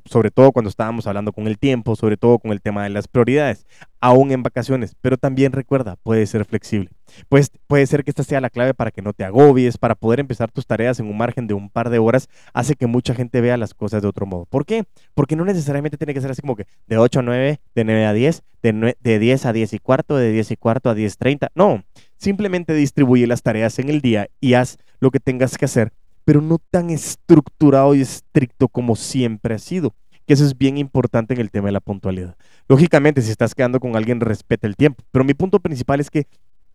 sobre 0.07 0.31
todo 0.31 0.53
cuando 0.53 0.71
estábamos 0.71 1.07
hablando 1.07 1.33
con 1.33 1.47
el 1.47 1.59
tiempo, 1.59 1.97
sobre 1.97 2.17
todo 2.17 2.39
con 2.39 2.51
el 2.51 2.63
tema 2.63 2.85
de 2.85 2.91
las 2.91 3.09
prioridades, 3.09 3.67
aún 4.01 4.33
en 4.33 4.43
vacaciones, 4.43 4.97
pero 5.03 5.19
también 5.19 5.53
recuerda, 5.53 5.97
puede 5.97 6.27
ser 6.27 6.47
flexible. 6.47 6.91
Pues 7.29 7.51
puede 7.67 7.87
ser 7.87 8.03
que 8.03 8.11
esta 8.11 8.25
sea 8.25 8.41
la 8.41 8.49
clave 8.49 8.73
para 8.73 8.91
que 8.91 9.03
no 9.03 9.13
te 9.13 9.25
agobies, 9.25 9.77
para 9.77 9.95
poder 9.95 10.19
empezar 10.19 10.51
tus 10.51 10.67
tareas 10.67 10.99
en 10.99 11.07
un 11.07 11.17
margen 11.17 11.47
de 11.47 11.55
un 11.55 11.69
par 11.69 11.91
de 11.91 11.99
horas, 11.99 12.29
hace 12.55 12.75
que 12.75 12.87
mucha 12.87 13.15
gente 13.15 13.41
vea 13.41 13.59
las 13.59 13.75
cosas 13.75 14.01
de 14.01 14.09
otro 14.09 14.25
modo. 14.25 14.47
¿Por 14.47 14.65
qué? 14.65 14.85
Porque 15.15 15.37
no 15.37 15.45
necesariamente 15.45 15.99
tiene 15.99 16.15
que 16.15 16.23
ser 16.23 16.31
así 16.31 16.41
como 16.41 16.57
que 16.57 16.67
de 16.87 16.97
8 16.97 17.21
a 17.21 17.23
9, 17.23 17.61
de 17.75 17.85
9 17.85 18.07
a 18.07 18.13
10, 18.15 18.43
de, 18.63 18.97
de 18.99 19.19
10 19.19 19.47
a 19.47 19.53
10 19.53 19.73
y 19.75 19.79
cuarto, 19.79 20.17
de 20.17 20.33
10 20.33 20.53
y 20.53 20.57
cuarto 20.57 20.89
a 20.89 20.95
10.30. 20.95 21.51
No, 21.55 21.85
simplemente 22.17 22.73
distribuye 22.73 23.27
las 23.27 23.43
tareas 23.43 23.79
en 23.79 23.91
el 23.91 24.01
día 24.01 24.29
y 24.41 24.55
haz 24.55 24.79
lo 25.01 25.11
que 25.11 25.21
tengas 25.21 25.59
que 25.59 25.67
hacer 25.67 25.93
pero 26.27 26.43
no 26.43 26.59
tan 26.59 26.91
estructurado 26.91 27.95
y 27.95 28.01
estricto 28.01 28.67
como 28.67 28.97
siempre 28.97 29.55
ha 29.55 29.59
sido. 29.61 29.95
Que 30.27 30.35
eso 30.35 30.45
es 30.45 30.59
bien 30.59 30.77
importante 30.77 31.35
en 31.35 31.41
el 31.41 31.53
tema 31.53 31.67
de 31.67 31.73
la 31.73 31.81
puntualidad. 31.81 32.37
Lógicamente, 32.67 33.23
si 33.23 33.31
estás 33.31 33.55
quedando 33.55 33.79
con 33.79 33.95
alguien, 33.95 34.21
respeta 34.21 34.67
el 34.67 34.75
tiempo. 34.75 35.05
Pero 35.13 35.25
mi 35.25 35.35
punto 35.35 35.61
principal 35.61 36.01
es 36.01 36.11
que 36.11 36.27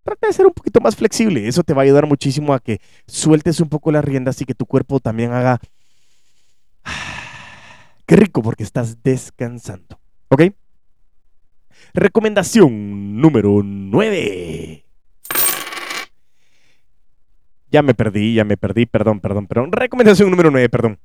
trata 0.04 0.28
de 0.28 0.34
ser 0.34 0.46
un 0.46 0.54
poquito 0.54 0.80
más 0.80 0.96
flexible. 0.96 1.50
Eso 1.50 1.64
te 1.64 1.74
va 1.74 1.82
a 1.82 1.84
ayudar 1.84 2.08
muchísimo 2.08 2.54
a 2.54 2.62
que 2.62 2.80
sueltes 3.08 3.60
un 3.60 3.68
poco 3.68 3.92
las 3.92 4.06
riendas 4.06 4.42
y 4.42 4.46
que 4.46 4.56
tu 4.56 4.66
cuerpo 4.66 5.02
también 5.02 5.34
haga... 5.34 5.60
Qué 8.06 8.16
rico 8.16 8.42
porque 8.42 8.64
estás 8.64 9.04
descansando. 9.04 10.00
¿Ok? 10.30 10.44
Recomendación 11.94 13.20
número 13.20 13.64
9. 13.64 14.86
Ya 17.72 17.82
me 17.82 17.94
perdí, 17.94 18.34
ya 18.34 18.44
me 18.44 18.58
perdí, 18.58 18.86
perdón, 18.86 19.22
perdón, 19.22 19.48
perdón. 19.48 19.72
Recomendación 19.72 20.30
número 20.30 20.52
9, 20.52 20.68
perdón. 20.68 21.00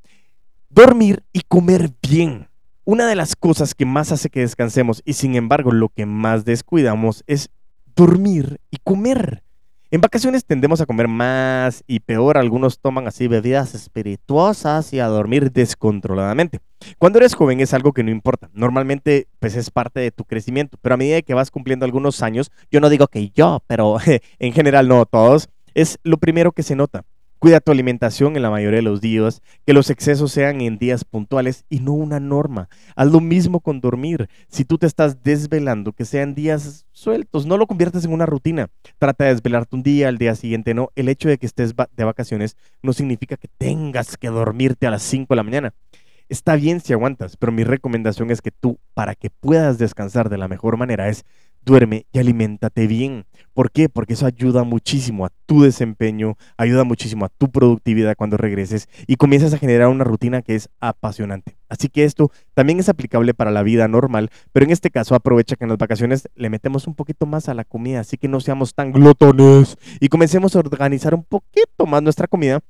Dormir 0.68 1.22
y 1.32 1.42
comer 1.42 1.90
bien. 2.02 2.48
Una 2.84 3.06
de 3.06 3.14
las 3.14 3.36
cosas 3.36 3.74
que 3.74 3.86
más 3.86 4.10
hace 4.10 4.30
que 4.30 4.40
descansemos 4.40 5.00
y 5.04 5.12
sin 5.12 5.36
embargo 5.36 5.70
lo 5.70 5.88
que 5.88 6.06
más 6.06 6.44
descuidamos 6.44 7.22
es 7.28 7.50
dormir 7.94 8.60
y 8.70 8.78
comer. 8.82 9.44
En 9.92 10.00
vacaciones 10.00 10.44
tendemos 10.44 10.80
a 10.80 10.86
comer 10.86 11.06
más 11.06 11.84
y 11.86 12.00
peor, 12.00 12.36
algunos 12.36 12.80
toman 12.80 13.06
así 13.06 13.28
bebidas 13.28 13.76
espirituosas 13.76 14.92
y 14.92 14.98
a 14.98 15.06
dormir 15.06 15.52
descontroladamente. 15.52 16.58
Cuando 16.98 17.20
eres 17.20 17.36
joven 17.36 17.60
es 17.60 17.72
algo 17.72 17.92
que 17.92 18.02
no 18.02 18.10
importa, 18.10 18.50
normalmente 18.52 19.28
pues 19.38 19.54
es 19.54 19.70
parte 19.70 20.00
de 20.00 20.10
tu 20.10 20.24
crecimiento, 20.24 20.76
pero 20.82 20.96
a 20.96 20.98
medida 20.98 21.22
que 21.22 21.34
vas 21.34 21.52
cumpliendo 21.52 21.86
algunos 21.86 22.22
años, 22.22 22.50
yo 22.68 22.80
no 22.80 22.88
digo 22.88 23.06
que 23.06 23.30
yo, 23.30 23.62
pero 23.68 23.98
en 24.40 24.52
general 24.52 24.88
no 24.88 25.06
todos, 25.06 25.48
es 25.76 25.98
lo 26.02 26.16
primero 26.16 26.52
que 26.52 26.62
se 26.62 26.74
nota. 26.74 27.04
Cuida 27.38 27.60
tu 27.60 27.70
alimentación 27.70 28.34
en 28.34 28.40
la 28.40 28.48
mayoría 28.48 28.78
de 28.78 28.82
los 28.82 29.02
días, 29.02 29.42
que 29.66 29.74
los 29.74 29.90
excesos 29.90 30.32
sean 30.32 30.62
en 30.62 30.78
días 30.78 31.04
puntuales 31.04 31.66
y 31.68 31.80
no 31.80 31.92
una 31.92 32.18
norma. 32.18 32.70
Haz 32.96 33.12
lo 33.12 33.20
mismo 33.20 33.60
con 33.60 33.82
dormir. 33.82 34.30
Si 34.48 34.64
tú 34.64 34.78
te 34.78 34.86
estás 34.86 35.22
desvelando, 35.22 35.92
que 35.92 36.06
sean 36.06 36.34
días 36.34 36.86
sueltos, 36.92 37.44
no 37.44 37.58
lo 37.58 37.66
conviertas 37.66 38.06
en 38.06 38.14
una 38.14 38.24
rutina. 38.24 38.68
Trata 38.96 39.24
de 39.24 39.34
desvelarte 39.34 39.76
un 39.76 39.82
día, 39.82 40.08
al 40.08 40.16
día 40.16 40.34
siguiente 40.34 40.72
no. 40.72 40.92
El 40.96 41.10
hecho 41.10 41.28
de 41.28 41.36
que 41.36 41.44
estés 41.44 41.74
de 41.76 42.04
vacaciones 42.04 42.56
no 42.82 42.94
significa 42.94 43.36
que 43.36 43.48
tengas 43.58 44.16
que 44.16 44.28
dormirte 44.28 44.86
a 44.86 44.90
las 44.90 45.02
5 45.02 45.26
de 45.28 45.36
la 45.36 45.42
mañana. 45.42 45.74
Está 46.30 46.56
bien 46.56 46.80
si 46.80 46.94
aguantas, 46.94 47.36
pero 47.36 47.52
mi 47.52 47.64
recomendación 47.64 48.30
es 48.30 48.40
que 48.40 48.50
tú, 48.50 48.80
para 48.94 49.14
que 49.14 49.28
puedas 49.28 49.76
descansar 49.76 50.30
de 50.30 50.38
la 50.38 50.48
mejor 50.48 50.78
manera, 50.78 51.08
es 51.08 51.26
duerme 51.66 52.06
y 52.12 52.18
aliméntate 52.20 52.86
bien. 52.86 53.26
¿Por 53.52 53.70
qué? 53.70 53.88
Porque 53.88 54.14
eso 54.14 54.24
ayuda 54.24 54.62
muchísimo 54.62 55.26
a 55.26 55.32
tu 55.46 55.62
desempeño, 55.62 56.36
ayuda 56.56 56.84
muchísimo 56.84 57.24
a 57.24 57.28
tu 57.28 57.50
productividad 57.50 58.14
cuando 58.16 58.36
regreses 58.36 58.88
y 59.06 59.16
comienzas 59.16 59.52
a 59.52 59.58
generar 59.58 59.88
una 59.88 60.04
rutina 60.04 60.42
que 60.42 60.54
es 60.54 60.70
apasionante. 60.80 61.56
Así 61.68 61.88
que 61.88 62.04
esto 62.04 62.30
también 62.54 62.78
es 62.78 62.88
aplicable 62.88 63.34
para 63.34 63.50
la 63.50 63.64
vida 63.64 63.88
normal, 63.88 64.30
pero 64.52 64.64
en 64.64 64.70
este 64.70 64.90
caso 64.90 65.14
aprovecha 65.14 65.56
que 65.56 65.64
en 65.64 65.70
las 65.70 65.78
vacaciones 65.78 66.28
le 66.36 66.48
metemos 66.48 66.86
un 66.86 66.94
poquito 66.94 67.26
más 67.26 67.48
a 67.48 67.54
la 67.54 67.64
comida, 67.64 68.00
así 68.00 68.16
que 68.16 68.28
no 68.28 68.40
seamos 68.40 68.74
tan 68.74 68.92
glotones 68.92 69.76
y 70.00 70.08
comencemos 70.08 70.54
a 70.54 70.60
organizar 70.60 71.14
un 71.14 71.24
poquito 71.24 71.86
más 71.86 72.02
nuestra 72.02 72.28
comida 72.28 72.60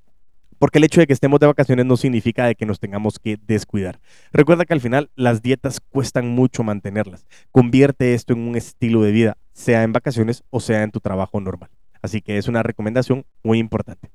porque 0.58 0.78
el 0.78 0.84
hecho 0.84 1.00
de 1.00 1.06
que 1.06 1.12
estemos 1.12 1.40
de 1.40 1.46
vacaciones 1.46 1.86
no 1.86 1.96
significa 1.96 2.46
de 2.46 2.54
que 2.54 2.66
nos 2.66 2.80
tengamos 2.80 3.18
que 3.18 3.38
descuidar. 3.46 4.00
Recuerda 4.32 4.64
que 4.64 4.74
al 4.74 4.80
final 4.80 5.10
las 5.14 5.42
dietas 5.42 5.80
cuestan 5.80 6.28
mucho 6.28 6.62
mantenerlas. 6.62 7.26
Convierte 7.52 8.14
esto 8.14 8.32
en 8.32 8.40
un 8.40 8.56
estilo 8.56 9.02
de 9.02 9.12
vida, 9.12 9.36
sea 9.52 9.82
en 9.82 9.92
vacaciones 9.92 10.44
o 10.50 10.60
sea 10.60 10.82
en 10.82 10.90
tu 10.90 11.00
trabajo 11.00 11.40
normal. 11.40 11.70
Así 12.02 12.20
que 12.20 12.38
es 12.38 12.48
una 12.48 12.62
recomendación 12.62 13.24
muy 13.42 13.58
importante. 13.58 14.10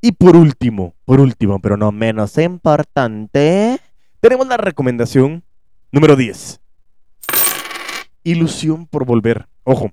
Y 0.00 0.12
por 0.12 0.36
último, 0.36 0.94
por 1.04 1.20
último, 1.20 1.60
pero 1.60 1.76
no 1.76 1.92
menos 1.92 2.38
importante, 2.38 3.78
tenemos 4.20 4.46
la 4.46 4.56
recomendación 4.56 5.44
número 5.92 6.16
10. 6.16 6.60
Ilusión 8.24 8.86
por 8.86 9.04
volver. 9.04 9.46
Ojo, 9.64 9.92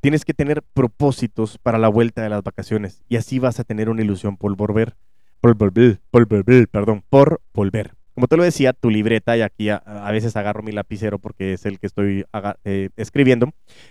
tienes 0.00 0.24
que 0.24 0.34
tener 0.34 0.62
propósitos 0.62 1.58
para 1.58 1.78
la 1.78 1.88
vuelta 1.88 2.22
de 2.22 2.28
las 2.28 2.42
vacaciones 2.42 3.02
y 3.08 3.16
así 3.16 3.38
vas 3.38 3.58
a 3.58 3.64
tener 3.64 3.88
una 3.88 4.02
ilusión 4.02 4.36
por 4.36 4.54
volver 4.56 4.96
por 5.40 5.54
volver, 5.54 6.00
por 6.10 6.26
volver, 6.26 6.68
perdón, 6.68 7.02
por 7.08 7.40
volver. 7.52 7.98
Como 8.18 8.26
te 8.26 8.36
lo 8.36 8.42
decía, 8.42 8.72
tu 8.72 8.90
libreta, 8.90 9.36
y 9.36 9.42
aquí 9.42 9.68
a, 9.68 10.10
veces 10.10 10.34
agarro 10.34 10.64
mi 10.64 10.72
lapicero 10.72 11.20
porque 11.20 11.52
es 11.52 11.64
el 11.66 11.78
que 11.78 11.86
estoy 11.86 12.24
eh, 12.64 12.88
escribiendo, 12.96 13.50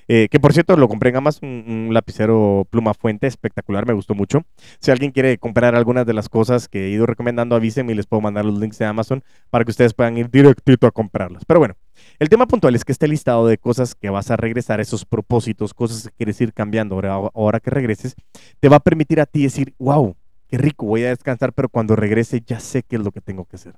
eh, 0.10 0.28
que 0.30 0.38
por 0.38 0.52
cierto 0.52 0.76
lo 0.76 0.90
compré 0.90 1.12
en 1.12 1.16
Amazon, 1.16 1.64
un, 1.66 1.94
lapicero 1.94 2.68
pluma 2.70 2.94
fuente 2.94 3.26
espectacular, 3.28 3.88
me 3.88 3.94
gustó 3.94 4.16
mucho. 4.16 4.42
Si 4.82 4.92
alguien 4.92 5.12
quiere 5.12 5.38
comprar 5.38 5.76
algunas 5.76 6.06
de 6.06 6.12
las 6.12 6.28
cosas 6.28 6.68
que 6.68 6.88
he 6.88 6.90
ido 6.90 7.06
recomendando, 7.06 7.56
avísenme 7.56 7.94
y 7.94 7.96
les 7.96 8.06
puedo 8.06 8.20
mandar 8.20 8.44
los 8.44 8.60
links 8.60 8.78
de 8.80 8.86
Amazon 8.86 9.24
para 9.50 9.64
que 9.64 9.72
ustedes 9.72 9.94
puedan 9.94 10.18
ir 10.18 10.30
directito 10.30 10.88
a 10.88 10.92
comprarlos. 10.92 11.44
Pero 11.48 11.62
bueno, 11.62 11.76
el 12.20 12.28
tema 12.28 12.48
puntual 12.48 12.76
es 12.76 12.84
que 12.84 12.92
este 12.92 13.08
listado 13.08 13.48
de 13.48 13.58
cosas 13.58 13.96
que 13.96 14.10
vas 14.10 14.30
a 14.30 14.36
regresar, 14.36 14.82
esos 14.82 15.06
propósitos, 15.06 15.74
cosas 15.74 16.10
que 16.10 16.16
quieres 16.18 16.42
ir 16.42 16.52
cambiando 16.52 17.00
ahora 17.34 17.62
que 17.62 17.70
regreses, 17.70 18.14
te 18.60 18.68
va 18.68 18.76
a 18.76 18.82
permitir 18.82 19.22
a 19.22 19.26
ti 19.26 19.44
decir, 19.44 19.74
wow, 19.80 20.18
qué 20.48 20.58
rico, 20.58 20.86
voy 20.86 21.04
a 21.04 21.10
descansar, 21.10 21.54
pero 21.54 21.70
cuando 21.70 21.96
regrese 21.96 22.42
ya 22.46 22.60
sé 22.60 22.84
qué 22.84 22.98
es 22.98 23.02
lo 23.02 23.12
que 23.12 23.22
tengo 23.22 23.46
que 23.46 23.58
hacer. 23.58 23.76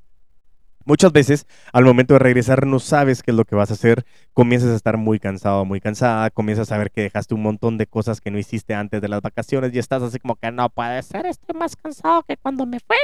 Muchas 0.85 1.11
veces 1.11 1.45
al 1.71 1.83
momento 1.83 2.13
de 2.15 2.19
regresar 2.19 2.65
no 2.65 2.79
sabes 2.79 3.21
qué 3.21 3.31
es 3.31 3.37
lo 3.37 3.45
que 3.45 3.55
vas 3.55 3.69
a 3.69 3.73
hacer, 3.73 4.05
comienzas 4.33 4.71
a 4.71 4.75
estar 4.75 4.97
muy 4.97 5.19
cansado, 5.19 5.65
muy 5.65 5.81
cansada, 5.81 6.29
comienzas 6.29 6.71
a 6.71 6.77
ver 6.77 6.89
que 6.89 7.01
dejaste 7.01 7.35
un 7.35 7.43
montón 7.43 7.77
de 7.77 7.85
cosas 7.85 8.21
que 8.21 8.31
no 8.31 8.39
hiciste 8.39 8.73
antes 8.73 9.01
de 9.01 9.07
las 9.07 9.21
vacaciones 9.21 9.73
y 9.73 9.79
estás 9.79 10.01
así 10.01 10.19
como 10.19 10.35
que 10.35 10.51
no 10.51 10.69
puede 10.69 11.03
ser, 11.03 11.25
estoy 11.25 11.59
más 11.59 11.75
cansado 11.75 12.23
que 12.23 12.37
cuando 12.37 12.65
me 12.65 12.79
fui. 12.79 12.97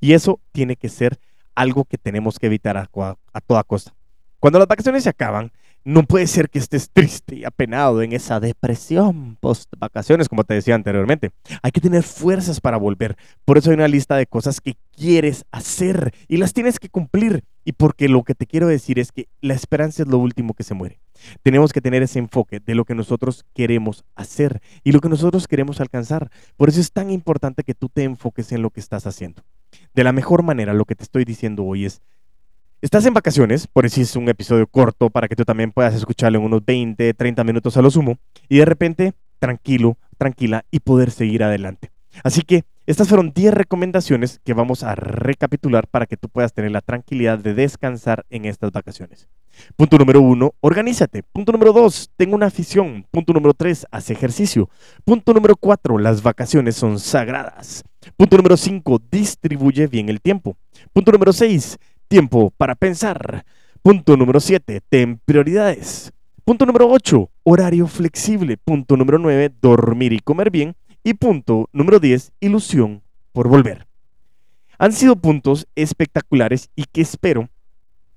Y 0.00 0.14
eso 0.14 0.40
tiene 0.52 0.76
que 0.76 0.88
ser 0.88 1.18
algo 1.54 1.84
que 1.84 1.98
tenemos 1.98 2.38
que 2.38 2.46
evitar 2.46 2.76
a, 2.76 2.88
a 3.32 3.40
toda 3.40 3.64
costa. 3.64 3.92
Cuando 4.38 4.58
las 4.60 4.68
vacaciones 4.68 5.02
se 5.02 5.10
acaban, 5.10 5.52
no 5.84 6.02
puede 6.02 6.26
ser 6.26 6.50
que 6.50 6.58
estés 6.58 6.90
triste 6.90 7.36
y 7.36 7.44
apenado 7.44 8.02
en 8.02 8.12
esa 8.12 8.40
depresión 8.40 9.36
post 9.40 9.72
vacaciones, 9.78 10.28
como 10.28 10.44
te 10.44 10.54
decía 10.54 10.74
anteriormente. 10.74 11.30
Hay 11.62 11.70
que 11.70 11.80
tener 11.80 12.02
fuerzas 12.02 12.60
para 12.60 12.76
volver. 12.76 13.16
Por 13.44 13.58
eso 13.58 13.70
hay 13.70 13.74
una 13.74 13.88
lista 13.88 14.16
de 14.16 14.26
cosas 14.26 14.60
que 14.60 14.76
quieres 14.94 15.44
hacer 15.50 16.12
y 16.28 16.36
las 16.36 16.52
tienes 16.52 16.78
que 16.78 16.88
cumplir. 16.88 17.44
Y 17.64 17.72
porque 17.72 18.08
lo 18.08 18.22
que 18.22 18.34
te 18.34 18.46
quiero 18.46 18.66
decir 18.66 18.98
es 18.98 19.12
que 19.12 19.28
la 19.40 19.54
esperanza 19.54 20.02
es 20.02 20.08
lo 20.08 20.18
último 20.18 20.54
que 20.54 20.62
se 20.62 20.74
muere. 20.74 21.00
Tenemos 21.42 21.72
que 21.72 21.80
tener 21.80 22.02
ese 22.02 22.18
enfoque 22.18 22.60
de 22.60 22.74
lo 22.74 22.84
que 22.84 22.94
nosotros 22.94 23.44
queremos 23.54 24.04
hacer 24.14 24.60
y 24.84 24.92
lo 24.92 25.00
que 25.00 25.08
nosotros 25.08 25.46
queremos 25.48 25.80
alcanzar. 25.80 26.30
Por 26.56 26.68
eso 26.68 26.80
es 26.80 26.92
tan 26.92 27.10
importante 27.10 27.64
que 27.64 27.74
tú 27.74 27.88
te 27.88 28.04
enfoques 28.04 28.52
en 28.52 28.62
lo 28.62 28.70
que 28.70 28.80
estás 28.80 29.06
haciendo. 29.06 29.42
De 29.94 30.04
la 30.04 30.12
mejor 30.12 30.42
manera, 30.42 30.72
lo 30.72 30.84
que 30.84 30.94
te 30.94 31.04
estoy 31.04 31.24
diciendo 31.24 31.64
hoy 31.64 31.84
es, 31.84 32.00
Estás 32.80 33.04
en 33.06 33.14
vacaciones, 33.14 33.66
por 33.66 33.86
eso 33.86 34.00
es 34.00 34.14
un 34.14 34.28
episodio 34.28 34.64
corto 34.68 35.10
para 35.10 35.26
que 35.26 35.34
tú 35.34 35.44
también 35.44 35.72
puedas 35.72 35.94
escucharlo 35.96 36.38
en 36.38 36.44
unos 36.44 36.64
20, 36.64 37.12
30 37.12 37.42
minutos 37.42 37.76
a 37.76 37.82
lo 37.82 37.90
sumo 37.90 38.18
y 38.48 38.58
de 38.58 38.66
repente 38.66 39.14
tranquilo, 39.40 39.98
tranquila 40.16 40.64
y 40.70 40.78
poder 40.78 41.10
seguir 41.10 41.42
adelante. 41.42 41.90
Así 42.22 42.42
que 42.42 42.62
estas 42.86 43.08
fueron 43.08 43.32
10 43.32 43.52
recomendaciones 43.52 44.40
que 44.44 44.54
vamos 44.54 44.84
a 44.84 44.94
recapitular 44.94 45.88
para 45.88 46.06
que 46.06 46.16
tú 46.16 46.28
puedas 46.28 46.52
tener 46.52 46.70
la 46.70 46.80
tranquilidad 46.80 47.40
de 47.40 47.52
descansar 47.52 48.24
en 48.30 48.44
estas 48.44 48.70
vacaciones. 48.70 49.28
Punto 49.74 49.98
número 49.98 50.20
1, 50.20 50.54
organízate. 50.60 51.24
Punto 51.24 51.50
número 51.50 51.72
2, 51.72 52.12
tengo 52.16 52.36
una 52.36 52.46
afición. 52.46 53.04
Punto 53.10 53.32
número 53.32 53.54
3, 53.54 53.88
haz 53.90 54.10
ejercicio. 54.10 54.70
Punto 55.04 55.34
número 55.34 55.56
4, 55.56 55.98
las 55.98 56.22
vacaciones 56.22 56.76
son 56.76 57.00
sagradas. 57.00 57.82
Punto 58.16 58.36
número 58.36 58.56
5, 58.56 59.02
distribuye 59.10 59.88
bien 59.88 60.08
el 60.08 60.20
tiempo. 60.20 60.56
Punto 60.92 61.10
número 61.10 61.32
6, 61.32 61.76
Tiempo 62.08 62.50
para 62.56 62.74
pensar. 62.74 63.44
Punto 63.82 64.16
número 64.16 64.40
7. 64.40 64.80
Ten 64.88 65.20
prioridades. 65.26 66.10
Punto 66.44 66.64
número 66.64 66.88
8. 66.88 67.30
Horario 67.44 67.86
flexible. 67.86 68.56
Punto 68.56 68.96
número 68.96 69.18
9. 69.18 69.52
Dormir 69.60 70.14
y 70.14 70.20
comer 70.20 70.50
bien. 70.50 70.74
Y 71.04 71.14
punto 71.14 71.68
número 71.70 72.00
10. 72.00 72.32
Ilusión 72.40 73.02
por 73.32 73.48
volver. 73.48 73.86
Han 74.78 74.92
sido 74.92 75.16
puntos 75.16 75.66
espectaculares 75.74 76.70
y 76.74 76.84
que 76.84 77.02
espero 77.02 77.50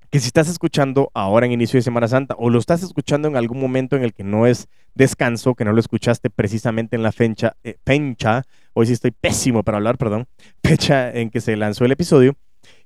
que 0.09 0.19
si 0.19 0.27
estás 0.27 0.47
escuchando 0.47 1.09
ahora 1.13 1.45
en 1.45 1.51
inicio 1.51 1.77
de 1.77 1.81
Semana 1.81 2.07
Santa 2.07 2.35
o 2.37 2.49
lo 2.49 2.59
estás 2.59 2.83
escuchando 2.83 3.27
en 3.27 3.35
algún 3.35 3.59
momento 3.59 3.95
en 3.95 4.03
el 4.03 4.13
que 4.13 4.23
no 4.23 4.45
es 4.45 4.67
descanso, 4.93 5.55
que 5.55 5.65
no 5.65 5.73
lo 5.73 5.79
escuchaste 5.79 6.29
precisamente 6.29 6.95
en 6.95 7.03
la 7.03 7.11
fecha, 7.11 7.55
eh, 7.63 7.77
fecha 7.85 8.43
hoy 8.73 8.87
sí 8.87 8.93
estoy 8.93 9.11
pésimo 9.11 9.63
para 9.63 9.77
hablar, 9.77 9.97
perdón, 9.97 10.27
fecha 10.63 11.11
en 11.11 11.29
que 11.29 11.41
se 11.41 11.55
lanzó 11.55 11.85
el 11.85 11.93
episodio, 11.93 12.35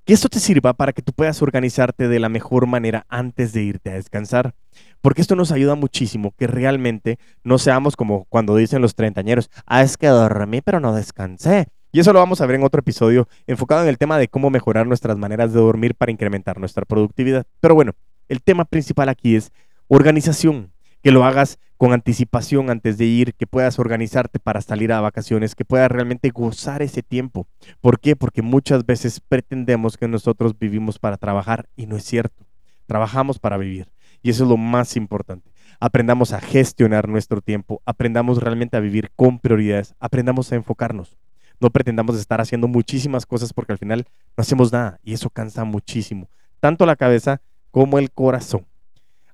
que 0.06 0.14
esto 0.14 0.30
te 0.30 0.40
sirva 0.40 0.74
para 0.74 0.94
que 0.94 1.02
tú 1.02 1.14
puedas 1.14 1.42
organizarte 1.42 2.08
de 2.08 2.20
la 2.20 2.30
mejor 2.30 2.68
manera 2.68 3.06
antes 3.10 3.54
de 3.54 3.64
irte 3.64 3.90
a 3.90 3.96
descansar. 3.96 4.54
Porque 5.02 5.22
esto 5.22 5.36
nos 5.36 5.52
ayuda 5.52 5.76
muchísimo 5.76 6.34
que 6.38 6.48
realmente 6.48 7.18
no 7.44 7.58
seamos 7.58 7.96
como 7.96 8.26
cuando 8.26 8.56
dicen 8.56 8.82
los 8.82 8.96
treintañeros, 8.96 9.50
ah, 9.66 9.82
es 9.82 9.98
que 9.98 10.08
dormí 10.08 10.62
pero 10.62 10.80
no 10.80 10.94
descansé. 10.94 11.68
Y 11.92 12.00
eso 12.00 12.14
lo 12.14 12.20
vamos 12.20 12.42
a 12.42 12.46
ver 12.46 12.58
en 12.58 12.64
otro 12.64 12.80
episodio 12.80 13.28
enfocado 13.48 13.82
en 13.82 13.90
el 13.90 13.98
tema 13.98 14.18
de 14.18 14.28
cómo 14.28 14.50
mejorar 14.50 14.86
nuestras 14.86 15.18
maneras 15.18 15.54
de 15.54 15.60
dormir 15.60 15.96
para 15.96 16.12
incrementar 16.12 16.60
nuestra 16.60 16.86
productividad. 16.86 17.46
Pero 17.60 17.74
bueno, 17.74 17.94
el 18.28 18.44
tema 18.44 18.66
principal 18.66 19.10
aquí 19.10 19.36
es 19.36 19.52
organización 19.88 20.72
que 21.06 21.12
lo 21.12 21.24
hagas 21.24 21.60
con 21.78 21.94
anticipación 21.94 22.72
antes 22.72 22.98
de 22.98 23.06
ir, 23.06 23.36
que 23.36 23.46
puedas 23.46 23.78
organizarte 23.78 24.40
para 24.40 24.60
salir 24.62 24.92
a 24.92 25.02
vacaciones, 25.02 25.54
que 25.54 25.64
puedas 25.64 25.92
realmente 25.92 26.32
gozar 26.32 26.82
ese 26.82 27.04
tiempo. 27.04 27.46
¿Por 27.80 28.00
qué? 28.00 28.16
Porque 28.16 28.42
muchas 28.42 28.88
veces 28.88 29.20
pretendemos 29.20 29.98
que 29.98 30.08
nosotros 30.08 30.58
vivimos 30.58 30.98
para 30.98 31.18
trabajar 31.18 31.70
y 31.76 31.86
no 31.86 31.96
es 31.96 32.06
cierto. 32.06 32.48
Trabajamos 32.88 33.38
para 33.38 33.56
vivir 33.58 33.88
y 34.24 34.32
eso 34.32 34.46
es 34.46 34.50
lo 34.50 34.58
más 34.58 34.96
importante. 34.96 35.52
Aprendamos 35.80 36.34
a 36.34 36.42
gestionar 36.42 37.08
nuestro 37.08 37.40
tiempo, 37.40 37.84
aprendamos 37.86 38.42
realmente 38.42 38.76
a 38.76 38.80
vivir 38.80 39.12
con 39.16 39.38
prioridades, 39.38 39.94
aprendamos 40.00 40.52
a 40.52 40.56
enfocarnos. 40.56 41.18
No 41.60 41.70
pretendamos 41.70 42.18
estar 42.18 42.42
haciendo 42.42 42.68
muchísimas 42.68 43.28
cosas 43.28 43.54
porque 43.54 43.74
al 43.74 43.78
final 43.78 44.08
no 44.36 44.42
hacemos 44.42 44.74
nada 44.74 45.00
y 45.04 45.14
eso 45.14 45.30
cansa 45.30 45.66
muchísimo, 45.66 46.32
tanto 46.60 46.88
la 46.88 46.96
cabeza 46.96 47.42
como 47.70 48.00
el 48.00 48.10
corazón. 48.10 48.66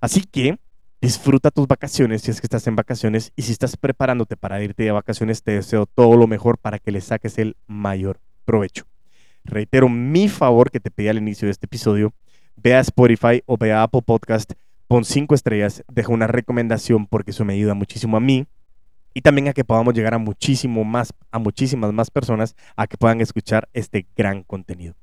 Así 0.01 0.25
que 0.25 0.59
Disfruta 1.01 1.49
tus 1.49 1.65
vacaciones 1.65 2.21
si 2.21 2.29
es 2.29 2.39
que 2.39 2.45
estás 2.45 2.67
en 2.67 2.75
vacaciones 2.75 3.33
y 3.35 3.41
si 3.41 3.51
estás 3.51 3.75
preparándote 3.75 4.37
para 4.37 4.61
irte 4.61 4.83
de 4.83 4.91
vacaciones, 4.91 5.41
te 5.41 5.53
deseo 5.53 5.87
todo 5.87 6.15
lo 6.15 6.27
mejor 6.27 6.59
para 6.59 6.77
que 6.77 6.91
le 6.91 7.01
saques 7.01 7.39
el 7.39 7.57
mayor 7.65 8.19
provecho. 8.45 8.85
Reitero 9.43 9.89
mi 9.89 10.29
favor 10.29 10.69
que 10.69 10.79
te 10.79 10.91
pedí 10.91 11.07
al 11.07 11.17
inicio 11.17 11.47
de 11.47 11.53
este 11.53 11.65
episodio. 11.65 12.13
Ve 12.55 12.75
a 12.75 12.81
Spotify 12.81 13.41
o 13.47 13.57
ve 13.57 13.73
a 13.73 13.81
Apple 13.81 14.03
Podcast, 14.03 14.53
pon 14.87 15.03
cinco 15.03 15.33
estrellas, 15.33 15.83
deja 15.91 16.13
una 16.13 16.27
recomendación 16.27 17.07
porque 17.07 17.31
eso 17.31 17.45
me 17.45 17.53
ayuda 17.53 17.73
muchísimo 17.73 18.17
a 18.17 18.19
mí 18.19 18.45
y 19.15 19.21
también 19.21 19.47
a 19.47 19.53
que 19.53 19.63
podamos 19.63 19.95
llegar 19.95 20.13
a 20.13 20.19
muchísimo 20.19 20.83
más, 20.83 21.13
a 21.31 21.39
muchísimas 21.39 21.91
más 21.93 22.11
personas 22.11 22.55
a 22.75 22.85
que 22.85 22.97
puedan 22.97 23.21
escuchar 23.21 23.67
este 23.73 24.05
gran 24.15 24.43
contenido. 24.43 24.93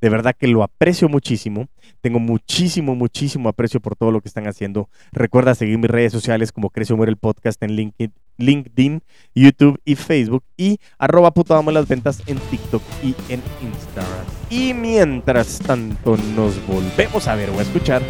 De 0.00 0.08
verdad 0.08 0.34
que 0.38 0.46
lo 0.46 0.62
aprecio 0.62 1.08
muchísimo. 1.08 1.68
Tengo 2.00 2.18
muchísimo, 2.18 2.94
muchísimo 2.94 3.48
aprecio 3.48 3.80
por 3.80 3.96
todo 3.96 4.10
lo 4.10 4.20
que 4.20 4.28
están 4.28 4.46
haciendo. 4.46 4.88
Recuerda 5.12 5.54
seguir 5.54 5.78
mis 5.78 5.90
redes 5.90 6.12
sociales 6.12 6.52
como 6.52 6.70
Crecio 6.70 6.96
Muere 6.96 7.10
el 7.10 7.16
Podcast 7.16 7.62
en 7.62 7.92
LinkedIn, 8.38 9.02
YouTube 9.34 9.80
y 9.84 9.94
Facebook. 9.94 10.44
Y 10.56 10.78
arroba 10.98 11.32
puto 11.32 11.60
las 11.70 11.88
ventas 11.88 12.22
en 12.26 12.38
TikTok 12.38 12.82
y 13.02 13.14
en 13.32 13.42
Instagram. 13.62 14.26
Y 14.50 14.74
mientras 14.74 15.58
tanto 15.58 16.16
nos 16.36 16.64
volvemos 16.66 17.26
a 17.28 17.34
ver 17.34 17.50
o 17.50 17.58
a 17.58 17.62
escuchar 17.62 18.02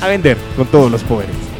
a 0.00 0.08
vender 0.08 0.36
con 0.56 0.66
todos 0.66 0.90
los 0.90 1.02
poderes. 1.04 1.51